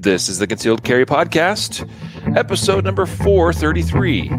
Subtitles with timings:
[0.00, 1.86] This is the Concealed Carry Podcast,
[2.34, 4.30] episode number 433.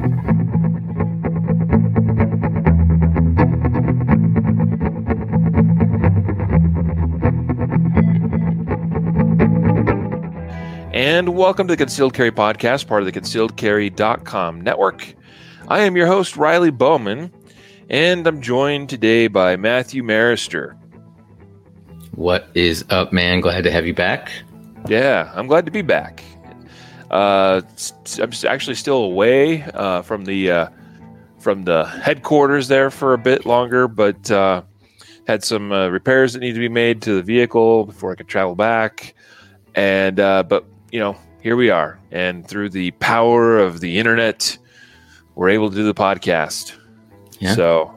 [11.00, 15.14] And welcome to the Concealed Carry Podcast, part of the concealedcarry.com network.
[15.68, 17.32] I am your host, Riley Bowman,
[17.88, 20.76] and I'm joined today by Matthew Maruster.
[22.16, 23.42] What is up, man?
[23.42, 24.32] Glad to have you back.
[24.88, 26.24] Yeah, I'm glad to be back.
[27.10, 27.62] Uh,
[28.20, 30.68] I'm actually still away uh, from the uh,
[31.40, 34.62] from the headquarters there for a bit longer, but uh,
[35.28, 38.28] had some uh, repairs that need to be made to the vehicle before I could
[38.28, 39.14] travel back.
[39.76, 44.58] And uh, but you know, here we are, and through the power of the internet,
[45.36, 46.78] we're able to do the podcast.
[47.40, 47.56] Yeah.
[47.56, 47.96] So,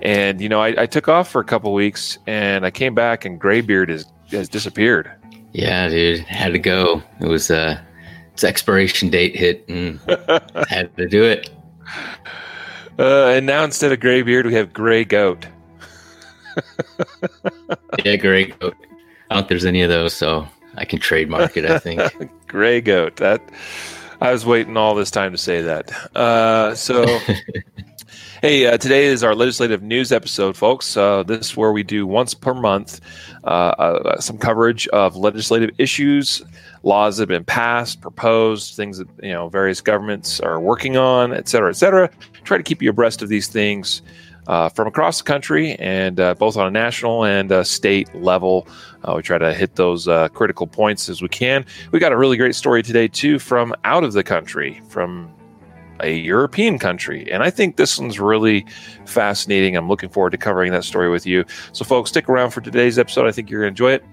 [0.00, 3.24] and you know, I, I took off for a couple weeks, and I came back,
[3.24, 5.10] and Graybeard has has disappeared.
[5.52, 7.02] Yeah, dude, had to go.
[7.20, 7.80] It was uh,
[8.32, 9.98] its expiration date hit, and
[10.68, 11.50] had to do it.
[12.98, 15.46] Uh, and now instead of Graybeard, we have Gray Goat.
[18.04, 18.76] yeah, Gray Goat.
[19.30, 20.46] I don't think there's any of those, so
[20.76, 21.64] I can trademark it.
[21.64, 22.02] I think
[22.46, 23.16] Gray Goat.
[23.16, 23.40] That
[24.20, 25.90] I was waiting all this time to say that.
[26.16, 27.04] Uh, so.
[28.40, 30.96] Hey, uh, today is our legislative news episode, folks.
[30.96, 33.00] Uh, this is where we do once per month
[33.42, 36.44] uh, uh, some coverage of legislative issues,
[36.84, 41.34] laws that have been passed, proposed, things that you know various governments are working on,
[41.34, 42.08] et cetera, et cetera.
[42.44, 44.02] Try to keep you abreast of these things
[44.46, 48.68] uh, from across the country and uh, both on a national and state level.
[49.16, 51.66] we try to hit those critical points as we can.
[51.90, 55.34] We got a really great story today too from out of the country, from
[56.00, 57.30] a European country.
[57.30, 58.66] And I think this one's really
[59.06, 59.76] fascinating.
[59.76, 61.44] I'm looking forward to covering that story with you.
[61.72, 63.26] So, folks, stick around for today's episode.
[63.26, 64.04] I think you're going to enjoy it.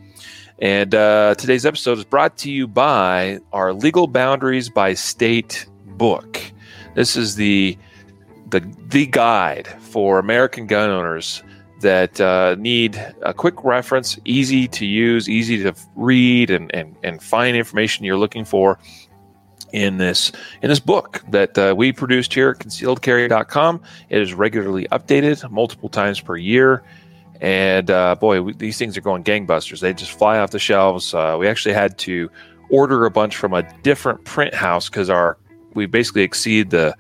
[0.60, 6.40] And uh, today's episode is brought to you by our Legal Boundaries by State book.
[6.96, 7.78] This is the
[8.50, 11.44] the the guide for American gun owners
[11.82, 17.22] that uh, need a quick reference, easy to use, easy to read, and, and, and
[17.22, 18.80] find information you're looking for
[19.76, 20.32] in this
[20.62, 23.82] in this book that uh, we produced here at concealedcarry.com.
[24.10, 26.82] It is regularly updated multiple times per year.
[27.42, 29.82] And uh, boy, we, these things are going gangbusters.
[29.82, 31.14] They just fly off the shelves.
[31.14, 32.32] Uh, we actually had to
[32.70, 35.38] order a bunch from a different print house because our
[35.74, 36.96] we basically exceed the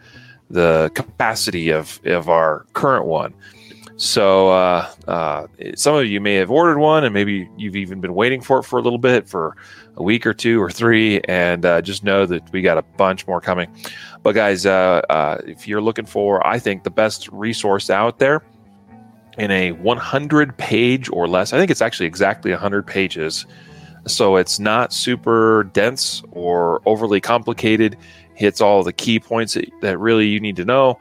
[0.49, 3.33] the capacity of of our current one.
[3.97, 8.13] So uh, uh, some of you may have ordered one, and maybe you've even been
[8.13, 9.55] waiting for it for a little bit for
[9.95, 13.25] a week or two or three, and uh, just know that we got a bunch
[13.25, 13.73] more coming.
[14.21, 18.43] But guys, uh, uh, if you're looking for, I think the best resource out there
[19.37, 23.45] in a 100 page or less, I think it's actually exactly 100 pages.
[24.07, 27.97] So it's not super dense or overly complicated.
[28.35, 30.99] Hits all the key points that, that really you need to know.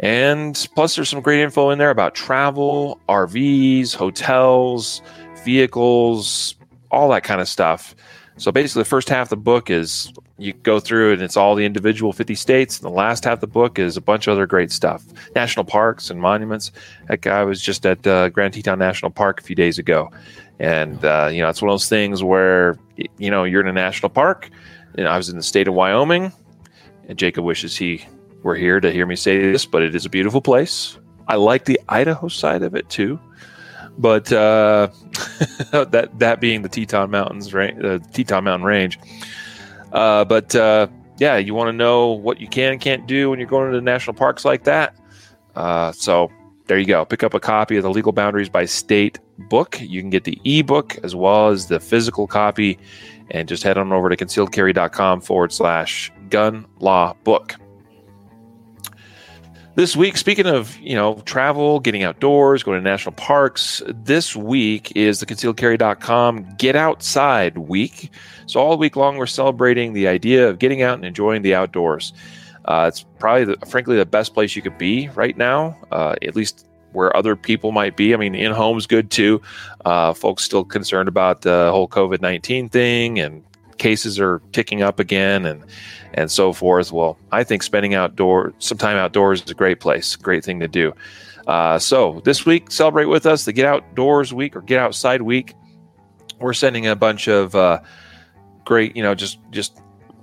[0.00, 5.02] And plus, there's some great info in there about travel, RVs, hotels,
[5.44, 6.56] vehicles,
[6.90, 7.94] all that kind of stuff.
[8.38, 11.54] So basically, the first half of the book is you go through and it's all
[11.54, 12.78] the individual 50 states.
[12.78, 15.66] And the last half of the book is a bunch of other great stuff national
[15.66, 16.72] parks and monuments.
[17.08, 20.10] Heck, I was just at uh, Grand Teton National Park a few days ago.
[20.58, 22.78] And, uh, you know, it's one of those things where,
[23.18, 24.50] you know, you're in a national park.
[24.96, 26.32] And I was in the state of Wyoming.
[27.08, 28.06] And Jacob wishes he
[28.42, 30.98] were here to hear me say this, but it is a beautiful place.
[31.28, 33.20] I like the Idaho side of it too.
[33.98, 34.88] But uh,
[35.72, 37.76] that that being the Teton Mountains, right?
[37.76, 38.98] The Teton Mountain Range.
[39.92, 40.86] Uh, but uh,
[41.18, 43.80] yeah, you want to know what you can and can't do when you're going to
[43.80, 44.96] national parks like that.
[45.54, 46.30] Uh, so
[46.66, 47.04] there you go.
[47.04, 49.80] Pick up a copy of the Legal Boundaries by State book.
[49.80, 52.78] You can get the ebook as well as the physical copy,
[53.30, 57.56] and just head on over to concealedcarry.com forward slash gun law book.
[59.76, 64.92] This week, speaking of you know travel, getting outdoors, going to national parks, this week
[64.96, 68.10] is the concealedcarry.com Get Outside Week.
[68.46, 72.12] So all week long, we're celebrating the idea of getting out and enjoying the outdoors.
[72.64, 76.34] Uh, it's probably, the, frankly, the best place you could be right now, uh, at
[76.34, 78.12] least where other people might be.
[78.12, 79.40] I mean, in home's good too.
[79.84, 83.44] Uh, folks still concerned about the whole COVID nineteen thing, and
[83.80, 85.64] cases are ticking up again, and
[86.14, 86.92] and so forth.
[86.92, 90.68] Well, I think spending outdoor some time outdoors is a great place, great thing to
[90.68, 90.94] do.
[91.48, 95.54] Uh, so this week, celebrate with us the Get Outdoors Week or Get Outside Week.
[96.38, 97.80] We're sending a bunch of uh,
[98.64, 99.80] great, you know, just just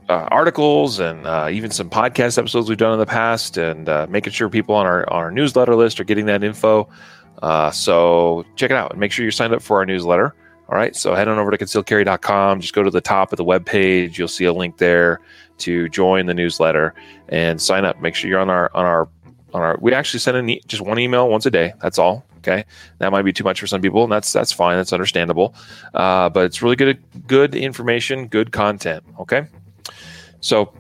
[0.08, 4.08] uh, articles and uh, even some podcast episodes we've done in the past, and uh,
[4.10, 6.88] making sure people on our on our newsletter list are getting that info.
[7.42, 10.34] Uh, so check it out and make sure you're signed up for our newsletter.
[10.70, 12.60] All right, so head on over to concealedcarry.com.
[12.60, 14.20] Just go to the top of the web page.
[14.20, 15.22] You'll see a link there
[15.60, 16.94] to join the newsletter
[17.30, 18.02] and sign up.
[18.02, 19.10] Make sure you're on our on our
[19.54, 19.78] on our.
[19.80, 21.74] We actually send an e- just one email once a day.
[21.82, 22.26] That's all.
[22.40, 22.66] Okay,
[23.00, 24.78] that might be too much for some people, and that's that's fine.
[24.78, 25.56] That's understandable.
[25.94, 29.04] Uh, but it's really good good information, good content.
[29.20, 29.48] Okay,
[30.42, 30.74] so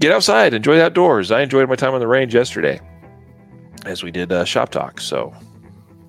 [0.00, 1.30] get outside, enjoy the outdoors.
[1.30, 2.80] I enjoyed my time on the range yesterday
[3.84, 5.00] as we did uh, shop talk.
[5.00, 5.34] So,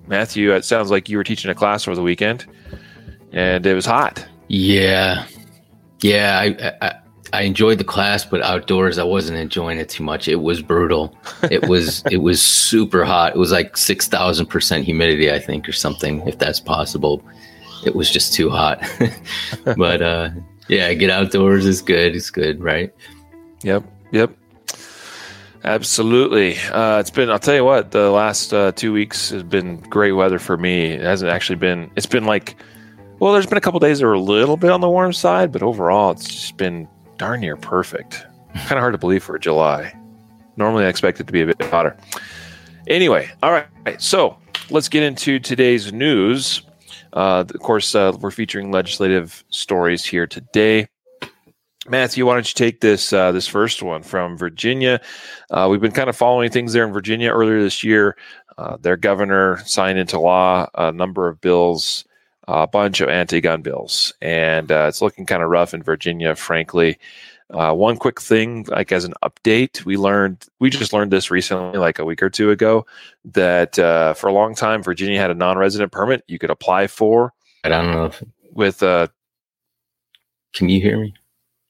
[0.06, 2.46] Matthew, it sounds like you were teaching a class over the weekend,
[3.34, 4.26] and it was hot.
[4.48, 5.26] Yeah,
[6.00, 6.38] yeah.
[6.40, 6.94] I, I
[7.32, 10.28] I enjoyed the class, but outdoors I wasn't enjoying it too much.
[10.28, 11.16] It was brutal.
[11.50, 13.34] It was it was super hot.
[13.34, 17.22] It was like six thousand percent humidity, I think, or something, if that's possible.
[17.84, 18.82] It was just too hot.
[19.76, 20.30] but uh,
[20.68, 22.16] yeah, get outdoors is good.
[22.16, 22.94] It's good, right?
[23.62, 23.84] Yep.
[24.12, 24.30] Yep.
[25.64, 26.58] Absolutely.
[26.70, 30.12] Uh, it's been, I'll tell you what, the last uh, two weeks has been great
[30.12, 30.92] weather for me.
[30.92, 32.56] It hasn't actually been, it's been like,
[33.18, 35.52] well, there's been a couple days that were a little bit on the warm side,
[35.52, 38.26] but overall, it's just been darn near perfect.
[38.54, 39.92] kind of hard to believe for July.
[40.56, 41.96] Normally, I expect it to be a bit hotter.
[42.86, 43.66] Anyway, all right.
[44.00, 44.36] So
[44.70, 46.62] let's get into today's news.
[47.12, 50.88] Uh, of course, uh, we're featuring legislative stories here today.
[51.88, 55.00] Matthew, why don't you take this uh, this first one from Virginia?
[55.50, 58.16] Uh, we've been kind of following things there in Virginia earlier this year.
[58.56, 62.04] Uh, their governor signed into law a number of bills,
[62.46, 66.98] a bunch of anti-gun bills, and uh, it's looking kind of rough in Virginia, frankly.
[67.50, 71.78] Uh, one quick thing, like as an update, we learned we just learned this recently,
[71.78, 72.86] like a week or two ago,
[73.24, 77.32] that uh, for a long time Virginia had a non-resident permit you could apply for.
[77.62, 78.82] I don't know if with.
[78.82, 79.08] Uh,
[80.54, 81.14] Can you hear me?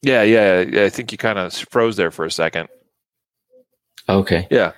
[0.03, 0.85] Yeah, yeah.
[0.85, 2.69] I think you kind of froze there for a second.
[4.09, 4.47] Okay.
[4.51, 4.73] Yeah.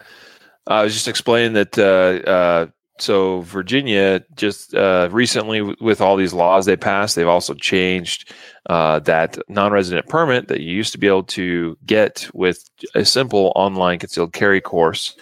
[0.66, 2.72] I was just explaining that.
[2.98, 8.32] So Virginia just uh, recently, with all these laws they passed, they've also changed
[8.70, 13.52] uh, that non-resident permit that you used to be able to get with a simple
[13.54, 15.14] online concealed carry course.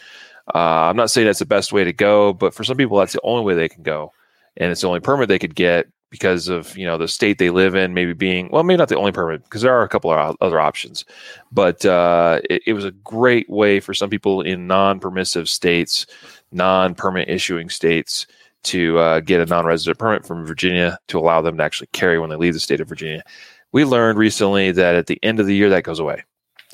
[0.54, 3.14] Uh, I'm not saying that's the best way to go, but for some people, that's
[3.14, 4.12] the only way they can go,
[4.56, 7.50] and it's the only permit they could get because of you know the state they
[7.50, 10.12] live in maybe being well maybe not the only permit because there are a couple
[10.12, 11.04] of other options.
[11.50, 16.06] But uh, it, it, was a great way for some people in non-permissive states
[16.52, 18.28] non-permit issuing states
[18.62, 22.30] to uh, get a non-resident permit from virginia to allow them to actually carry when
[22.30, 23.24] they leave the state of virginia.
[23.72, 26.22] We learned recently that at the end of the year that goes away.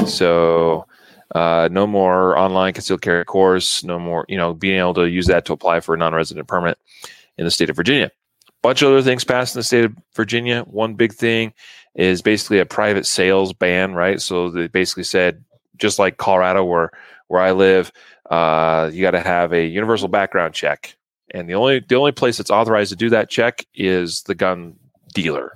[0.04, 0.86] So
[1.34, 5.28] uh, no more online concealed carry course no more you know being able to use
[5.28, 6.76] that to apply for a non-resident permit
[7.38, 8.10] in the state of virginia
[8.62, 10.62] bunch of other things passed in the state of Virginia.
[10.62, 11.52] One big thing
[11.94, 14.20] is basically a private sales ban, right?
[14.20, 15.44] So they basically said,
[15.76, 16.90] just like Colorado, where
[17.28, 17.92] where I live,
[18.30, 20.96] uh, you got to have a universal background check,
[21.32, 24.76] and the only the only place that's authorized to do that check is the gun
[25.14, 25.52] dealer.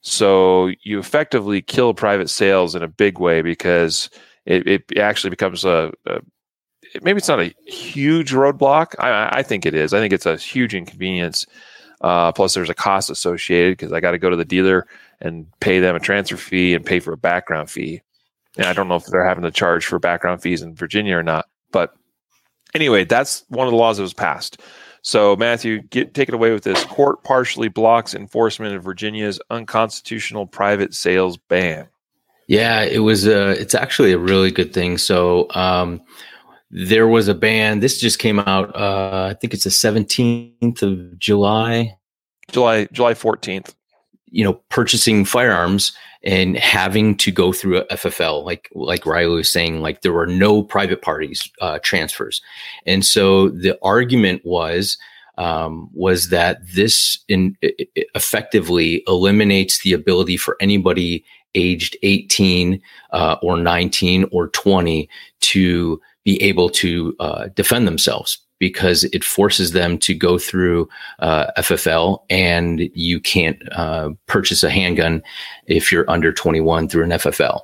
[0.00, 4.08] So you effectively kill private sales in a big way because
[4.44, 6.20] it, it actually becomes a, a
[7.02, 8.94] maybe it's not a huge roadblock.
[9.00, 9.92] I, I think it is.
[9.92, 11.46] I think it's a huge inconvenience
[12.00, 14.86] uh, plus, there's a cost associated because I got to go to the dealer
[15.20, 18.02] and pay them a transfer fee and pay for a background fee.
[18.56, 21.22] And I don't know if they're having to charge for background fees in Virginia or
[21.22, 21.46] not.
[21.72, 21.94] But
[22.74, 24.60] anyway, that's one of the laws that was passed.
[25.02, 26.82] So, Matthew, get, take it away with this.
[26.84, 31.88] Court partially blocks enforcement of Virginia's unconstitutional private sales ban.
[32.48, 33.26] Yeah, it was.
[33.26, 34.98] A, it's actually a really good thing.
[34.98, 36.00] So, um,
[36.70, 37.80] there was a ban.
[37.80, 38.74] This just came out.
[38.74, 41.96] Uh, I think it's the seventeenth of July.
[42.50, 43.74] July July fourteenth.
[44.28, 45.92] You know, purchasing firearms
[46.24, 50.26] and having to go through a FFL, like like Riley was saying, like there were
[50.26, 52.42] no private parties uh, transfers,
[52.84, 54.98] and so the argument was
[55.38, 62.80] um, was that this in, effectively eliminates the ability for anybody aged 18
[63.10, 65.08] uh, or 19 or 20
[65.40, 70.88] to be able to uh, defend themselves because it forces them to go through
[71.20, 75.22] uh, FFL and you can't uh, purchase a handgun
[75.66, 77.60] if you're under 21 through an FFL.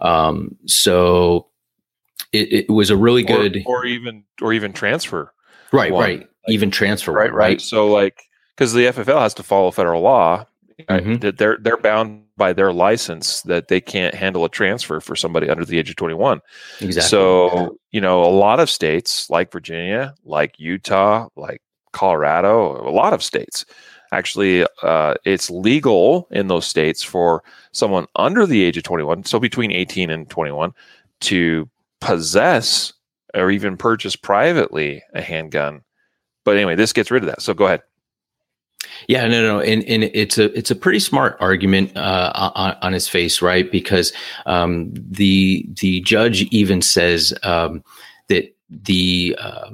[0.00, 1.46] Um, so
[2.32, 5.32] it, it, was a really good, or, or even or even transfer.
[5.70, 6.02] Right, one.
[6.02, 6.18] right.
[6.18, 7.60] Like, even transfer, right, right, right.
[7.60, 8.20] So like
[8.56, 10.44] because the FFL has to follow federal law,
[10.80, 11.16] mm-hmm.
[11.18, 15.48] that they're they're bound by their license that they can't handle a transfer for somebody
[15.48, 16.40] under the age of 21.
[16.80, 17.08] Exactly.
[17.08, 23.12] So, you know, a lot of states like Virginia, like Utah, like Colorado, a lot
[23.12, 23.64] of states
[24.10, 29.38] actually uh, it's legal in those states for someone under the age of 21 so
[29.38, 30.74] between 18 and 21
[31.20, 31.70] to
[32.00, 32.92] possess
[33.34, 35.80] or even purchase privately a handgun
[36.44, 37.80] but anyway this gets rid of that so go ahead
[39.08, 42.92] Yeah, no, no, and, and it's a it's a pretty smart argument uh, on, on
[42.92, 43.70] his face, right?
[43.70, 44.12] Because
[44.46, 47.82] um, the the judge even says um,
[48.28, 49.70] that the uh,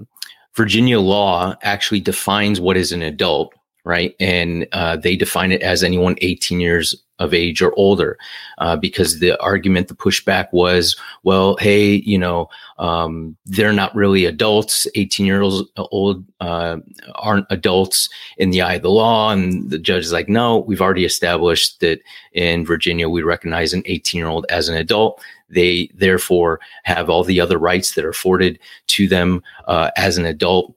[0.55, 3.55] Virginia law actually defines what is an adult,
[3.85, 4.15] right?
[4.19, 8.19] And uh, they define it as anyone 18 years of age or older,
[8.59, 12.49] uh, because the argument, the pushback was, well, hey, you know,
[12.79, 14.87] um, they're not really adults.
[14.95, 16.79] 18 years old uh,
[17.15, 19.31] aren't adults in the eye of the law.
[19.31, 22.01] And the judge is like, no, we've already established that
[22.33, 25.21] in Virginia, we recognize an 18 year old as an adult.
[25.49, 28.59] They therefore have all the other rights that are afforded
[28.89, 30.75] to them uh, as an adult.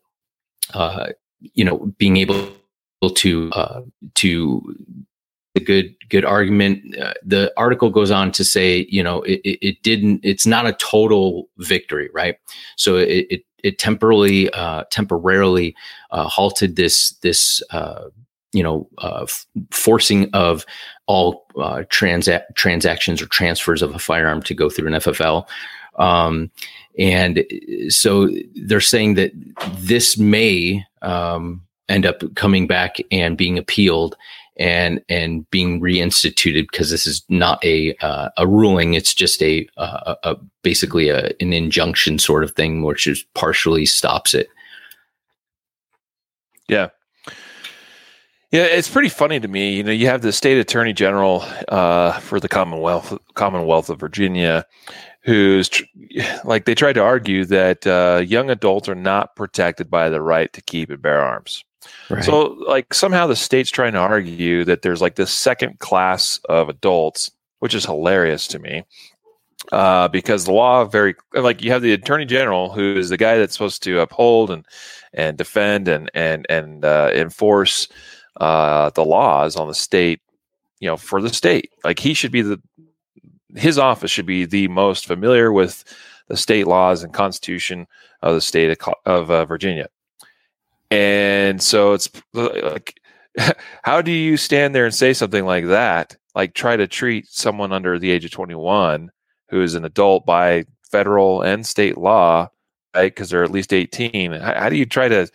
[0.74, 1.10] Uh,
[1.54, 2.52] you know, being able
[3.10, 3.82] to uh,
[4.16, 4.76] to
[5.56, 6.98] a good good argument.
[6.98, 10.22] Uh, the article goes on to say, you know, it, it, it, didn't.
[10.24, 12.38] It's not a total victory, right?
[12.78, 15.76] So it it, it temporarily uh, temporarily
[16.12, 18.06] uh, halted this this uh,
[18.54, 20.66] you know uh, f- forcing of
[21.06, 25.48] all uh, transa- transactions or transfers of a firearm to go through an FFL.
[25.96, 26.50] Um,
[26.98, 27.46] and
[27.90, 29.32] so they're saying that
[29.80, 34.16] this may um, end up coming back and being appealed
[34.58, 38.94] and and being reinstituted because this is not a uh, a ruling.
[38.94, 43.86] It's just a, a, a basically a, an injunction sort of thing which is partially
[43.86, 44.48] stops it.
[46.68, 46.90] Yeah.
[48.52, 49.76] Yeah it's pretty funny to me.
[49.76, 54.66] You know you have the state attorney general uh, for the commonwealth commonwealth of virginia
[55.24, 55.84] who's tr-
[56.44, 60.52] like they tried to argue that uh, young adults are not protected by the right
[60.54, 61.64] to keep and bear arms
[62.10, 62.24] Right.
[62.24, 66.70] So, like, somehow the state's trying to argue that there's like this second class of
[66.70, 68.84] adults, which is hilarious to me.
[69.72, 73.38] Uh, because the law very like you have the attorney general who is the guy
[73.38, 74.66] that's supposed to uphold and
[75.14, 77.88] and defend and and and uh, enforce
[78.38, 80.20] uh, the laws on the state,
[80.80, 81.72] you know, for the state.
[81.84, 82.60] Like he should be the
[83.56, 85.84] his office should be the most familiar with
[86.28, 87.86] the state laws and constitution
[88.22, 89.90] of the state of, of uh, Virginia.
[90.92, 93.00] And so it's like,
[93.84, 96.18] how do you stand there and say something like that?
[96.36, 99.10] Like, try to treat someone under the age of 21
[99.50, 102.50] who is an adult by federal and state law,
[102.94, 103.14] right?
[103.14, 104.34] Because they're at least 18.
[104.34, 105.30] How, how, do you try to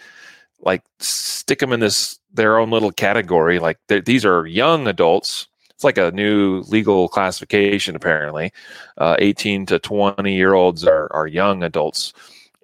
[0.61, 3.59] like stick them in this their own little category?
[3.59, 5.49] Like, these are young adults.
[5.71, 8.53] It's like a new legal classification, apparently.
[8.97, 12.15] Uh, 18 to 20 year olds are, are young adults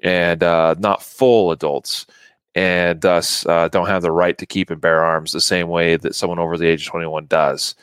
[0.02, 2.06] and uh, not full adults
[2.54, 5.96] and thus uh, don't have the right to keep and bear arms the same way
[5.96, 7.74] that someone over the age of 21 does.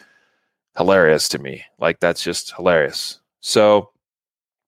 [0.78, 1.64] Hilarious to me.
[1.80, 3.20] Like that's just hilarious.
[3.42, 3.92] So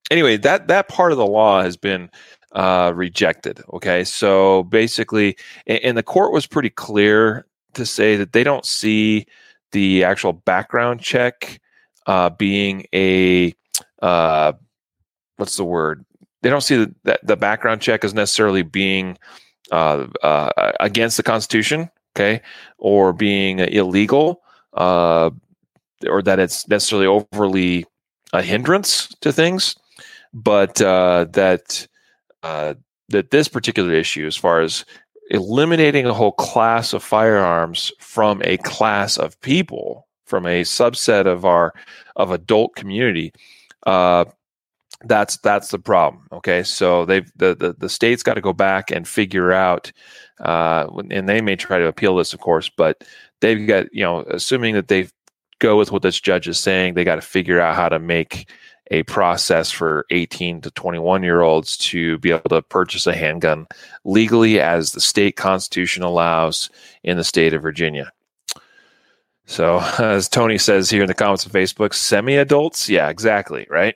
[0.09, 2.09] anyway, that that part of the law has been
[2.51, 3.61] uh, rejected.
[3.73, 9.25] Okay, so basically, and, the court was pretty clear to say that they don't see
[9.71, 11.61] the actual background check
[12.07, 13.53] uh, being a
[14.01, 14.53] uh,
[15.37, 16.05] what's the word?
[16.41, 19.17] They don't see that the background check as necessarily being
[19.71, 22.41] uh, uh, against the Constitution, okay,
[22.77, 24.41] or being illegal,
[24.73, 25.29] uh,
[26.07, 27.85] or that it's necessarily overly
[28.33, 29.75] a hindrance to things,
[30.33, 31.87] but uh, that
[32.43, 32.73] uh,
[33.09, 34.85] that this particular issue, as far as
[35.29, 41.45] eliminating a whole class of firearms from a class of people, from a subset of
[41.45, 41.73] our
[42.15, 43.31] of adult community,
[43.85, 44.25] uh,
[45.05, 46.63] that's that's the problem okay?
[46.63, 49.91] So they've the the, the state's got to go back and figure out
[50.39, 53.03] uh, and they may try to appeal this of course but
[53.41, 55.07] they've got you know assuming that they
[55.59, 58.49] go with what this judge is saying they got to figure out how to make
[58.89, 63.65] a process for 18 to 21 year olds to be able to purchase a handgun
[64.03, 66.69] legally as the state constitution allows
[67.03, 68.11] in the state of virginia.
[69.45, 73.95] So as tony says here in the comments on facebook semi adults yeah exactly right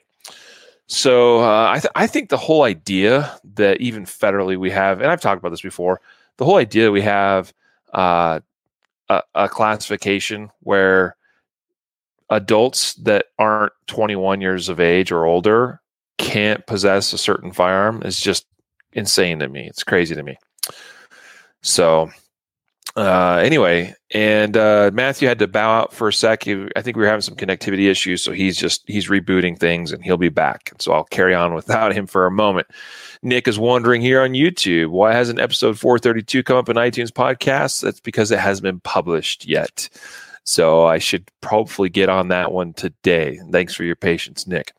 [0.86, 5.10] so uh, I, th- I think the whole idea that even federally we have, and
[5.10, 6.00] I've talked about this before,
[6.36, 7.52] the whole idea we have
[7.92, 8.40] uh,
[9.08, 11.16] a, a, classification where
[12.30, 15.80] adults that aren't 21 years of age or older
[16.18, 18.46] can't possess a certain firearm is just
[18.92, 19.66] insane to me.
[19.66, 20.38] It's crazy to me.
[21.62, 22.10] So
[22.96, 26.44] uh, anyway, and uh, Matthew had to bow out for a sec.
[26.44, 29.92] He, I think we were having some connectivity issues, so he's just he's rebooting things,
[29.92, 30.72] and he'll be back.
[30.78, 32.68] So I'll carry on without him for a moment.
[33.22, 37.82] Nick is wondering here on YouTube why hasn't episode 432 come up in iTunes podcasts?
[37.82, 39.90] That's because it hasn't been published yet.
[40.44, 43.40] So I should hopefully get on that one today.
[43.50, 44.72] Thanks for your patience, Nick.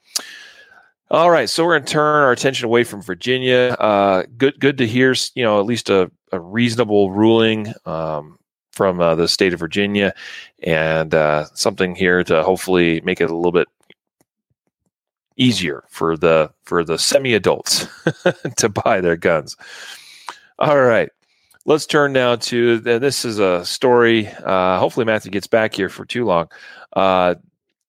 [1.12, 3.75] All right, so we're going to turn our attention away from Virginia.
[3.79, 5.13] Uh, good, good to hear.
[5.36, 8.38] You know, at least a, a reasonable ruling um,
[8.72, 10.13] from uh, the state of Virginia,
[10.63, 13.67] and uh, something here to hopefully make it a little bit
[15.38, 17.88] easier for the for the semi adults
[18.57, 19.55] to buy their guns.
[20.60, 21.10] All right.
[21.65, 24.27] Let's turn now to this is a story.
[24.27, 26.48] Uh, hopefully, Matthew gets back here for too long.
[26.93, 27.36] Uh,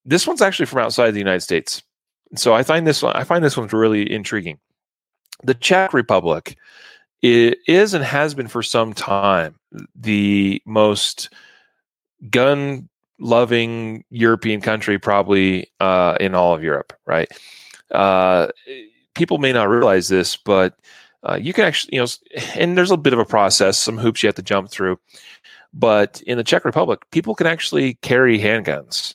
[0.05, 1.83] this one's actually from outside the United States,
[2.35, 4.59] so I find this one I find this one's really intriguing.
[5.45, 6.57] The Czech Republic
[7.23, 9.57] is and has been for some time
[9.95, 11.31] the most
[12.31, 12.89] gun
[13.21, 17.29] loving European country, probably uh, in all of Europe, right?
[17.91, 18.49] Uh,
[19.15, 20.79] people may not realize this, but
[21.29, 22.07] uh, you can actually, you know,
[22.55, 24.99] and there's a bit of a process, some hoops you have to jump through.
[25.75, 29.15] But in the Czech Republic, people can actually carry handguns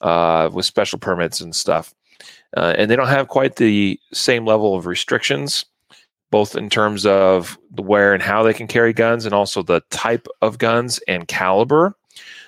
[0.00, 1.92] uh, with special permits and stuff.
[2.56, 5.64] Uh, and they don't have quite the same level of restrictions,
[6.30, 10.26] both in terms of where and how they can carry guns, and also the type
[10.42, 11.94] of guns and caliber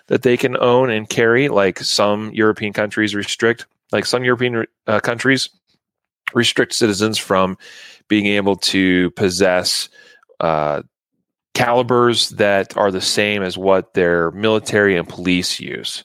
[0.08, 3.66] that they can own and carry, like some European countries restrict.
[3.92, 5.50] Like some European uh, countries
[6.34, 7.58] restrict citizens from
[8.08, 9.88] being able to possess
[10.40, 10.82] uh,
[11.54, 16.04] calibers that are the same as what their military and police use.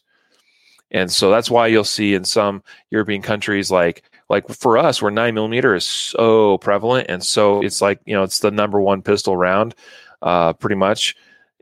[0.92, 5.12] And so that's why you'll see in some European countries, like like for us, where
[5.12, 9.02] nine millimeter is so prevalent, and so it's like you know it's the number one
[9.02, 9.76] pistol round,
[10.22, 11.16] uh, pretty much.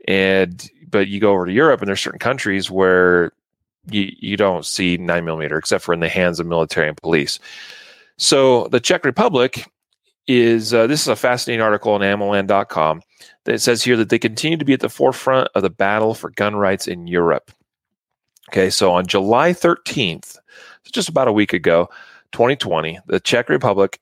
[0.08, 3.32] And but you go over to Europe, and there's certain countries where
[3.90, 7.38] you you don't see nine millimeter except for in the hands of military and police.
[8.16, 9.66] So the Czech Republic
[10.26, 13.02] is uh, this is a fascinating article on AmmoLand.com
[13.44, 16.30] that says here that they continue to be at the forefront of the battle for
[16.30, 17.52] gun rights in Europe.
[18.50, 20.36] Okay, so on July 13th,
[20.92, 21.88] just about a week ago,
[22.36, 23.98] 2020, the Czech Republic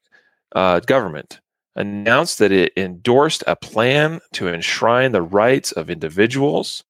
[0.57, 1.39] uh, government
[1.77, 6.83] announced that it endorsed a plan to enshrine the rights of individuals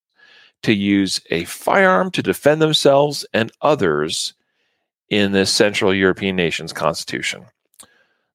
[0.63, 4.33] to use a firearm to defend themselves and others
[5.09, 7.45] in this Central European nation's constitution.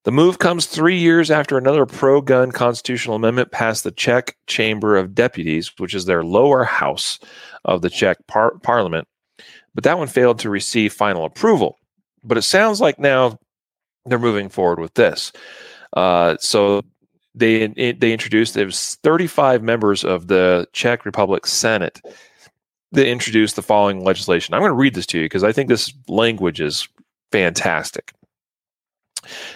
[0.04, 4.96] The move comes three years after another pro gun constitutional amendment passed the Czech Chamber
[4.96, 7.18] of Deputies, which is their lower house
[7.64, 9.08] of the Czech par- parliament.
[9.74, 11.79] But that one failed to receive final approval.
[12.22, 13.38] But it sounds like now
[14.06, 15.32] they're moving forward with this.
[15.96, 16.82] Uh, so
[17.34, 22.00] they they introduced there was 35 members of the Czech Republic Senate
[22.92, 24.54] that introduced the following legislation.
[24.54, 26.88] I'm going to read this to you because I think this language is
[27.30, 28.12] fantastic.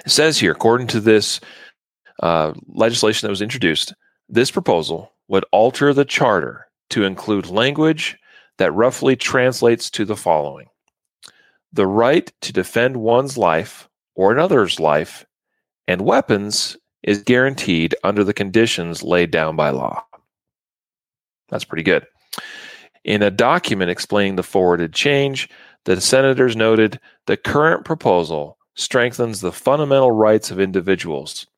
[0.04, 1.40] It says here, according to this
[2.22, 3.94] uh, legislation that was introduced,
[4.28, 8.16] this proposal would alter the charter to include language
[8.58, 10.66] that roughly translates to the following
[11.74, 15.26] The right to defend one's life or another's life
[15.88, 20.04] and weapons is guaranteed under the conditions laid down by law.
[21.48, 22.06] That's pretty good.
[23.02, 25.48] In a document explaining the forwarded change,
[25.84, 31.48] the senators noted the current proposal strengthens the fundamental rights of individuals.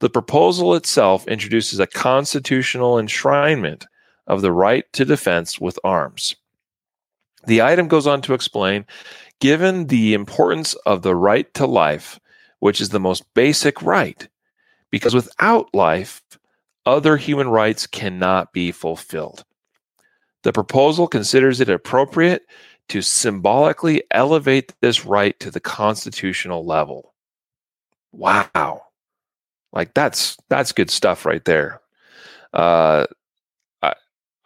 [0.00, 3.86] The proposal itself introduces a constitutional enshrinement
[4.26, 6.36] of the right to defense with arms.
[7.46, 8.84] The item goes on to explain
[9.40, 12.18] given the importance of the right to life,
[12.60, 14.28] which is the most basic right,
[14.90, 16.22] because without life,
[16.84, 19.44] other human rights cannot be fulfilled.
[20.42, 22.42] The proposal considers it appropriate
[22.88, 27.14] to symbolically elevate this right to the constitutional level.
[28.12, 28.84] Wow.
[29.72, 31.80] Like that's that's good stuff right there.
[32.52, 33.06] Uh
[33.82, 33.94] I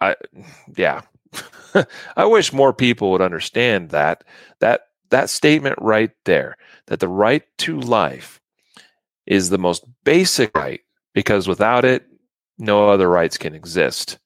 [0.00, 0.16] I
[0.76, 1.03] yeah.
[2.16, 4.24] I wish more people would understand that
[4.61, 6.56] that that statement right there
[6.87, 8.40] that the right to life
[9.26, 10.80] is the most basic right
[11.14, 12.06] because without it
[12.61, 14.18] no other rights can exist.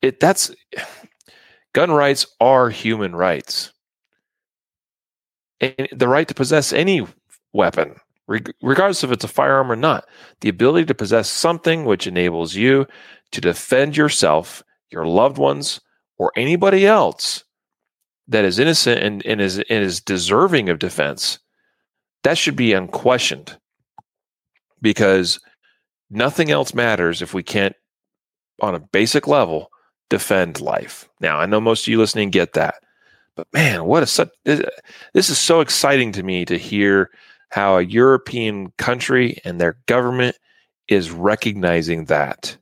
[0.00, 0.54] It that's
[1.74, 3.72] gun rights are human rights.
[5.60, 7.06] And the right to possess any
[7.52, 7.96] weapon,
[8.62, 10.06] regardless if it's a firearm or not,
[10.40, 12.86] the ability to possess something which enables you
[13.32, 15.80] to defend yourself, your loved ones,
[16.20, 17.44] or anybody else
[18.28, 21.38] that is innocent and, and, is, and is deserving of defense,
[22.24, 23.56] that should be unquestioned
[24.82, 25.40] because
[26.10, 27.74] nothing else matters if we can't,
[28.60, 29.70] on a basic level,
[30.10, 31.08] defend life.
[31.20, 32.74] Now, I know most of you listening get that,
[33.34, 37.08] but man, what a such this is so exciting to me to hear
[37.48, 40.36] how a European country and their government
[40.86, 42.54] is recognizing that.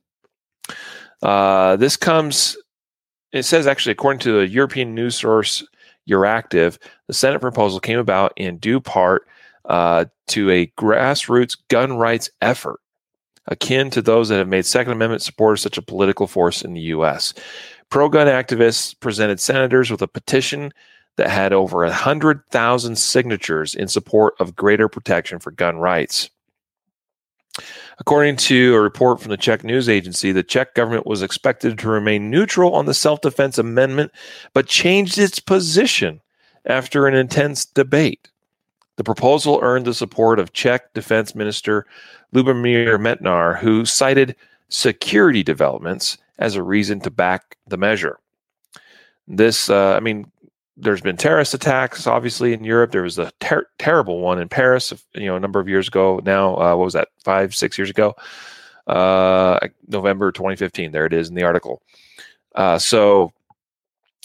[1.21, 2.55] Uh, this comes,
[3.31, 5.63] it says actually, according to the European news source
[6.09, 9.27] Euractiv, the Senate proposal came about in due part
[9.65, 12.79] uh, to a grassroots gun rights effort
[13.47, 16.81] akin to those that have made Second Amendment supporters such a political force in the
[16.81, 17.33] U.S.
[17.89, 20.71] Pro gun activists presented senators with a petition
[21.17, 26.29] that had over 100,000 signatures in support of greater protection for gun rights.
[27.99, 31.89] According to a report from the Czech news agency, the Czech government was expected to
[31.89, 34.11] remain neutral on the self defense amendment,
[34.53, 36.21] but changed its position
[36.65, 38.29] after an intense debate.
[38.95, 41.85] The proposal earned the support of Czech Defense Minister
[42.33, 44.35] Lubomír Metnar, who cited
[44.69, 48.19] security developments as a reason to back the measure.
[49.27, 50.31] This, uh, I mean,
[50.81, 52.91] there's been terrorist attacks, obviously, in Europe.
[52.91, 56.21] There was a ter- terrible one in Paris, you know, a number of years ago.
[56.23, 57.09] Now, uh, what was that?
[57.23, 58.15] Five, six years ago,
[58.87, 60.91] uh, November 2015.
[60.91, 61.81] There it is in the article.
[62.55, 63.33] Uh, so,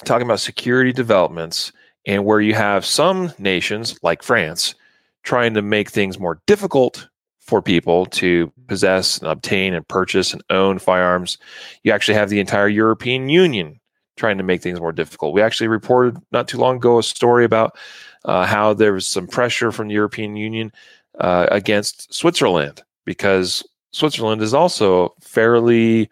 [0.05, 1.73] talking about security developments,
[2.07, 4.75] and where you have some nations like France
[5.23, 7.09] trying to make things more difficult
[7.41, 11.39] for people to possess and obtain and purchase and own firearms,
[11.83, 13.81] you actually have the entire European Union
[14.17, 15.35] trying to make things more difficult.
[15.35, 17.77] We actually reported not too long ago a story about
[18.25, 20.73] uh, how there was some pressure from the European Union
[21.19, 26.11] uh, against Switzerland because Switzerland is also fairly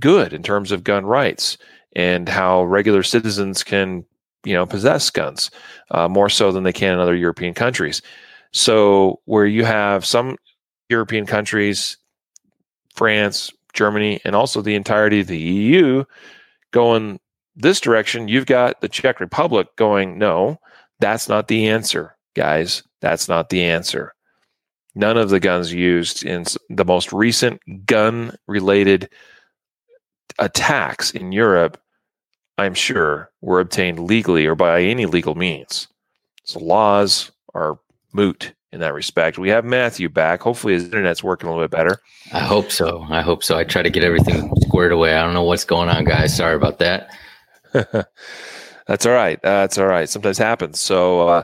[0.00, 1.58] good in terms of gun rights
[1.94, 4.04] and how regular citizens can
[4.44, 5.50] you know possess guns
[5.90, 8.02] uh, more so than they can in other European countries.
[8.52, 10.36] So where you have some
[10.88, 11.96] European countries,
[12.94, 16.04] France, Germany, and also the entirety of the EU
[16.72, 17.20] going
[17.54, 20.58] this direction, you've got the Czech Republic going, no,
[21.00, 22.82] that's not the answer, guys.
[23.00, 24.14] That's not the answer.
[24.94, 29.08] None of the guns used in the most recent gun related
[30.38, 31.80] attacks in Europe,
[32.58, 35.88] I'm sure, were obtained legally or by any legal means.
[36.44, 37.78] So laws are
[38.12, 39.38] moot in that respect.
[39.38, 40.40] We have Matthew back.
[40.40, 42.00] Hopefully his internet's working a little bit better.
[42.32, 43.06] I hope so.
[43.10, 43.58] I hope so.
[43.58, 45.14] I try to get everything squared away.
[45.14, 46.34] I don't know what's going on, guys.
[46.34, 47.10] Sorry about that.
[48.86, 49.38] That's all right.
[49.44, 50.08] Uh, that's all right.
[50.08, 50.80] Sometimes happens.
[50.80, 51.42] So, uh,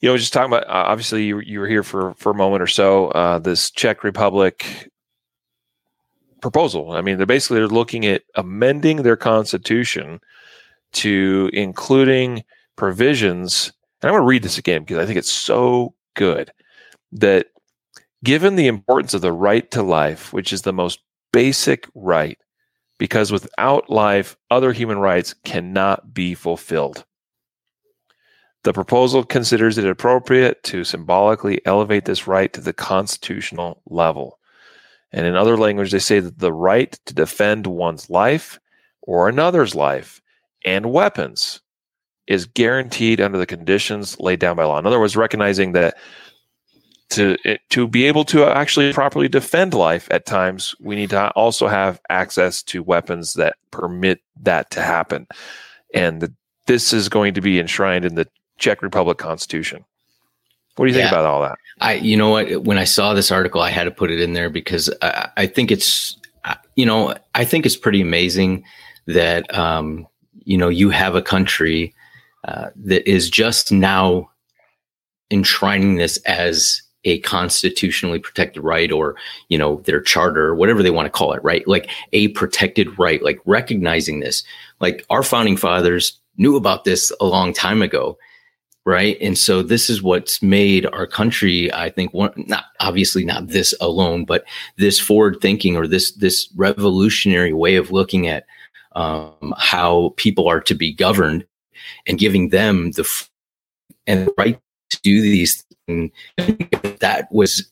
[0.00, 2.62] you know, just talking about uh, obviously you, you were here for for a moment
[2.62, 3.08] or so.
[3.08, 4.90] Uh, this Czech Republic
[6.40, 6.92] proposal.
[6.92, 10.20] I mean, they're basically they're looking at amending their constitution
[10.92, 12.44] to including
[12.76, 13.72] provisions.
[14.00, 16.50] And I'm going to read this again because I think it's so good
[17.12, 17.48] that
[18.24, 21.00] given the importance of the right to life, which is the most
[21.32, 22.38] basic right,
[22.98, 27.04] because without life, other human rights cannot be fulfilled.
[28.62, 34.38] The proposal considers it appropriate to symbolically elevate this right to the constitutional level.
[35.12, 38.60] And in other language, they say that the right to defend one's life
[39.00, 40.20] or another's life
[40.64, 41.62] and weapons
[42.26, 44.78] is guaranteed under the conditions laid down by law.
[44.78, 45.96] In other words, recognizing that
[47.10, 47.36] to
[47.70, 52.00] to be able to actually properly defend life at times we need to also have
[52.08, 55.26] access to weapons that permit that to happen.
[55.92, 56.32] And the,
[56.66, 59.84] this is going to be enshrined in the czech republic constitution.
[60.76, 61.04] What do you yeah.
[61.04, 61.58] think about all that?
[61.80, 62.64] I you know what?
[62.64, 65.46] When i saw this article i had to put it in there because i, I
[65.46, 66.16] think it's
[66.76, 68.64] you know i think it's pretty amazing
[69.06, 70.06] that um,
[70.44, 71.94] you know you have a country
[72.44, 74.30] uh, that is just now
[75.30, 79.16] enshrining this as a constitutionally protected right or
[79.48, 81.66] you know their charter whatever they want to call it right?
[81.66, 84.42] Like a protected right like recognizing this.
[84.80, 88.18] Like our founding fathers knew about this a long time ago
[88.86, 89.18] right?
[89.20, 93.74] And so this is what's made our country i think one not obviously not this
[93.80, 94.44] alone but
[94.76, 98.46] this forward thinking or this this revolutionary way of looking at
[98.92, 101.46] um, how people are to be governed
[102.06, 103.30] and giving them the f-
[104.06, 104.60] and the right
[104.90, 105.64] to do these
[106.36, 107.68] and that was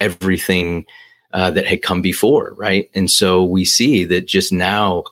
[0.00, 0.86] everything
[1.32, 2.90] uh, that had come before, right?
[2.94, 5.04] And so we see that just now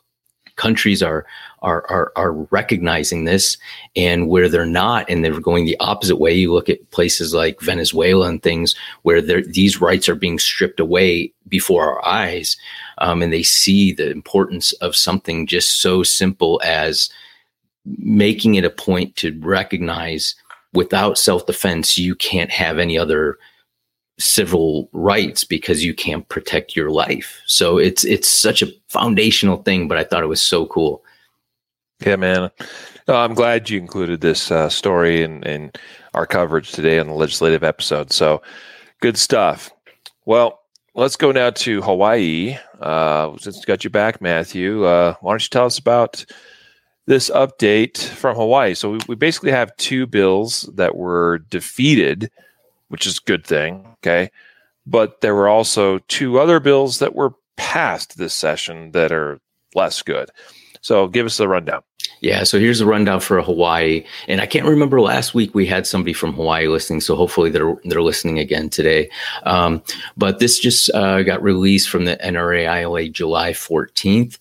[0.56, 1.24] countries are
[1.60, 3.56] are are, are recognizing this,
[3.96, 6.32] and where they're not, and they're going the opposite way.
[6.32, 11.32] You look at places like Venezuela and things where these rights are being stripped away
[11.48, 12.56] before our eyes,
[12.98, 17.10] um, and they see the importance of something just so simple as
[17.96, 20.34] making it a point to recognize
[20.78, 23.36] without self defense, you can't have any other
[24.20, 27.42] civil rights because you can't protect your life.
[27.46, 31.04] So it's it's such a foundational thing, but I thought it was so cool.
[32.06, 32.50] Yeah, man.
[33.08, 35.72] I'm glad you included this uh, story in, in
[36.14, 38.12] our coverage today on the legislative episode.
[38.12, 38.40] So
[39.00, 39.72] good stuff.
[40.26, 40.60] Well,
[40.94, 42.56] let's go now to Hawaii.
[42.80, 46.24] Uh, since we got you back, Matthew, uh, why don't you tell us about
[47.08, 48.74] this update from Hawaii.
[48.74, 52.30] So we, we basically have two bills that were defeated,
[52.88, 53.86] which is a good thing.
[53.94, 54.30] Okay.
[54.86, 59.40] But there were also two other bills that were passed this session that are
[59.74, 60.28] less good.
[60.82, 61.82] So give us the rundown.
[62.20, 65.86] Yeah, so here's the rundown for Hawaii, and I can't remember last week we had
[65.86, 69.08] somebody from Hawaii listening, so hopefully they're they're listening again today.
[69.44, 69.82] Um,
[70.16, 74.38] but this just uh, got released from the NRA July 14th.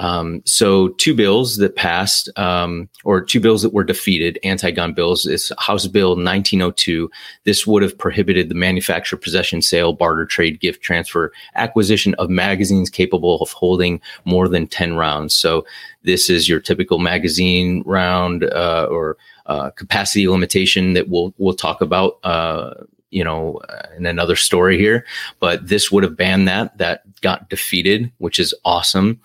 [0.00, 5.26] Um, so two bills that passed, um, or two bills that were defeated, anti-gun bills,
[5.26, 7.10] is House Bill 1902.
[7.44, 12.88] This would have prohibited the manufacture, possession, sale, barter, trade, gift, transfer, acquisition of magazines
[12.88, 15.34] capable of holding more than 10 rounds.
[15.34, 15.66] So
[16.02, 21.82] this is your typical magazine round uh, or uh, capacity limitation that we'll we'll talk
[21.82, 22.18] about.
[22.24, 22.72] Uh,
[23.12, 23.60] you know,
[23.96, 25.04] in another story here,
[25.40, 26.78] but this would have banned that.
[26.78, 29.20] That got defeated, which is awesome.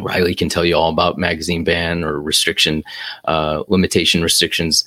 [0.00, 2.82] Riley can tell you all about magazine ban or restriction,
[3.26, 4.84] uh, limitation restrictions.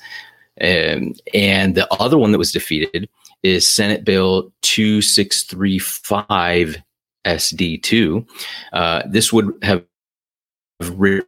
[0.58, 3.08] And, and the other one that was defeated
[3.42, 6.82] is Senate Bill 2635
[7.24, 8.28] SD2.
[8.72, 9.84] Uh, this would have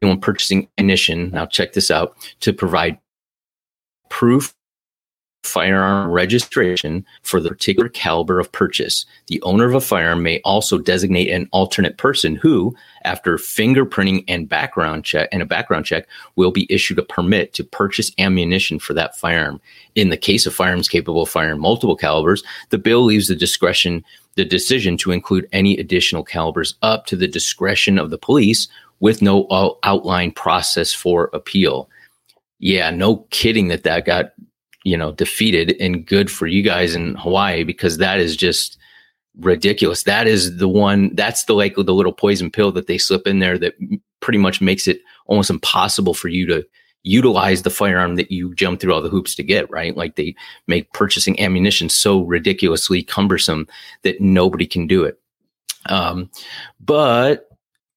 [0.02, 1.30] on purchasing ammunition.
[1.30, 2.98] Now, check this out to provide
[4.08, 4.54] proof
[5.42, 9.06] firearm registration for the particular caliber of purchase.
[9.28, 12.74] The owner of a firearm may also designate an alternate person who,
[13.04, 17.64] after fingerprinting and background check and a background check, will be issued a permit to
[17.64, 19.60] purchase ammunition for that firearm.
[19.94, 24.04] In the case of firearms capable of firing multiple calibers, the bill leaves the discretion
[24.36, 28.68] the decision to include any additional calibers up to the discretion of the police
[29.00, 29.46] with no
[29.82, 31.90] outline process for appeal.
[32.60, 34.32] Yeah, no kidding that that got
[34.84, 38.78] you know, defeated and good for you guys in Hawaii because that is just
[39.38, 40.04] ridiculous.
[40.04, 43.38] That is the one, that's the like the little poison pill that they slip in
[43.38, 43.74] there that
[44.20, 46.64] pretty much makes it almost impossible for you to
[47.02, 49.96] utilize the firearm that you jump through all the hoops to get, right?
[49.96, 50.34] Like they
[50.66, 53.66] make purchasing ammunition so ridiculously cumbersome
[54.02, 55.18] that nobody can do it.
[55.86, 56.30] Um,
[56.78, 57.48] but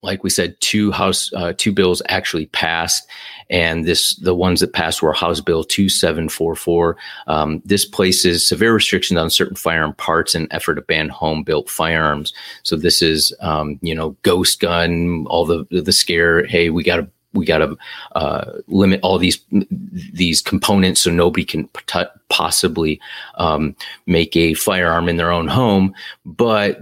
[0.04, 3.08] like we said, two house uh, two bills actually passed,
[3.49, 6.97] and this the ones that passed were House Bill two seven four four.
[7.27, 11.69] Um, this places severe restrictions on certain firearm parts in effort to ban home built
[11.69, 12.34] firearms.
[12.63, 16.45] So this is um, you know ghost gun, all the the scare.
[16.45, 17.77] Hey, we got to we got to
[18.13, 19.39] uh, limit all these
[20.13, 21.67] these components so nobody can
[22.29, 22.99] possibly
[23.36, 23.75] um,
[24.06, 25.93] make a firearm in their own home.
[26.25, 26.79] But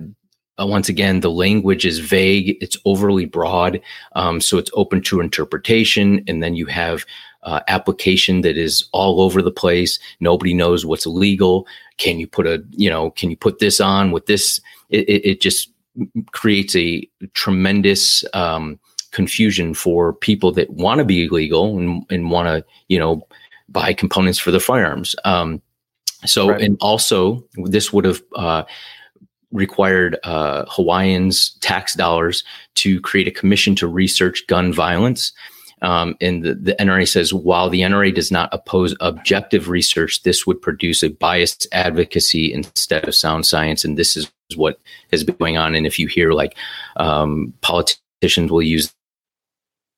[0.62, 3.82] uh, once again, the language is vague, it's overly broad,
[4.14, 6.24] um, so it's open to interpretation.
[6.28, 7.06] And then you have
[7.44, 10.00] uh, application that is all over the place.
[10.20, 11.66] Nobody knows what's illegal.
[11.98, 14.62] Can you put a, you know, can you put this on with this?
[14.90, 15.70] It, it, it just
[16.32, 18.80] creates a tremendous um,
[19.12, 23.28] confusion for people that want to be legal and, and want to, you know,
[23.70, 25.16] buy components for the firearms.
[25.26, 25.62] Um,
[26.26, 26.62] so, right.
[26.62, 28.64] and also, this would have uh,
[29.52, 32.44] required uh, Hawaiians tax dollars
[32.76, 35.32] to create a commission to research gun violence.
[35.82, 40.46] Um, and the, the, NRA says while the NRA does not oppose objective research, this
[40.46, 43.84] would produce a biased advocacy instead of sound science.
[43.84, 44.80] And this is what
[45.12, 45.74] has been going on.
[45.74, 46.56] And if you hear like
[46.98, 48.94] um, politicians will use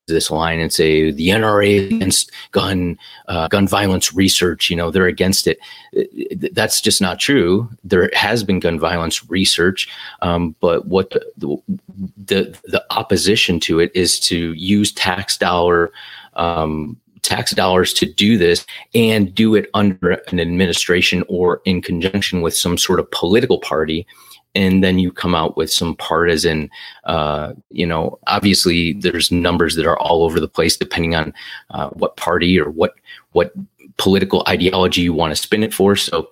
[0.08, 4.70] this line and say the NRA against gun uh, gun violence research.
[4.70, 5.60] You know, they're against it.
[6.54, 7.70] That's just not true.
[7.84, 9.90] There has been gun violence research,
[10.22, 11.58] um, but what the,
[12.18, 15.92] the, the opposition to it is to use tax dollar.
[16.36, 22.42] Um, tax dollars to do this and do it under an administration or in conjunction
[22.42, 24.06] with some sort of political party
[24.56, 26.70] and then you come out with some partisan
[27.06, 31.34] uh, you know obviously there's numbers that are all over the place depending on
[31.72, 32.94] uh, what party or what
[33.32, 33.54] what
[33.98, 35.96] political ideology you want to spin it for.
[35.96, 36.30] So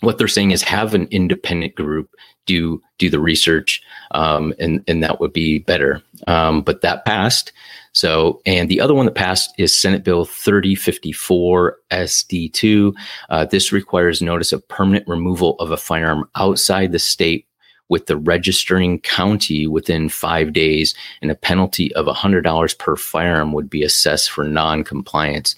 [0.00, 2.10] what they're saying is have an independent group
[2.46, 6.02] do do the research um, and and that would be better.
[6.26, 7.52] Um, but that passed.
[7.92, 12.92] So and the other one that passed is senate bill 3054 sd2
[13.30, 17.46] uh, this requires notice of permanent removal of a firearm outside the state
[17.88, 23.68] with the registering county within five days, and a penalty of $100 per firearm would
[23.68, 25.54] be assessed for non-compliance.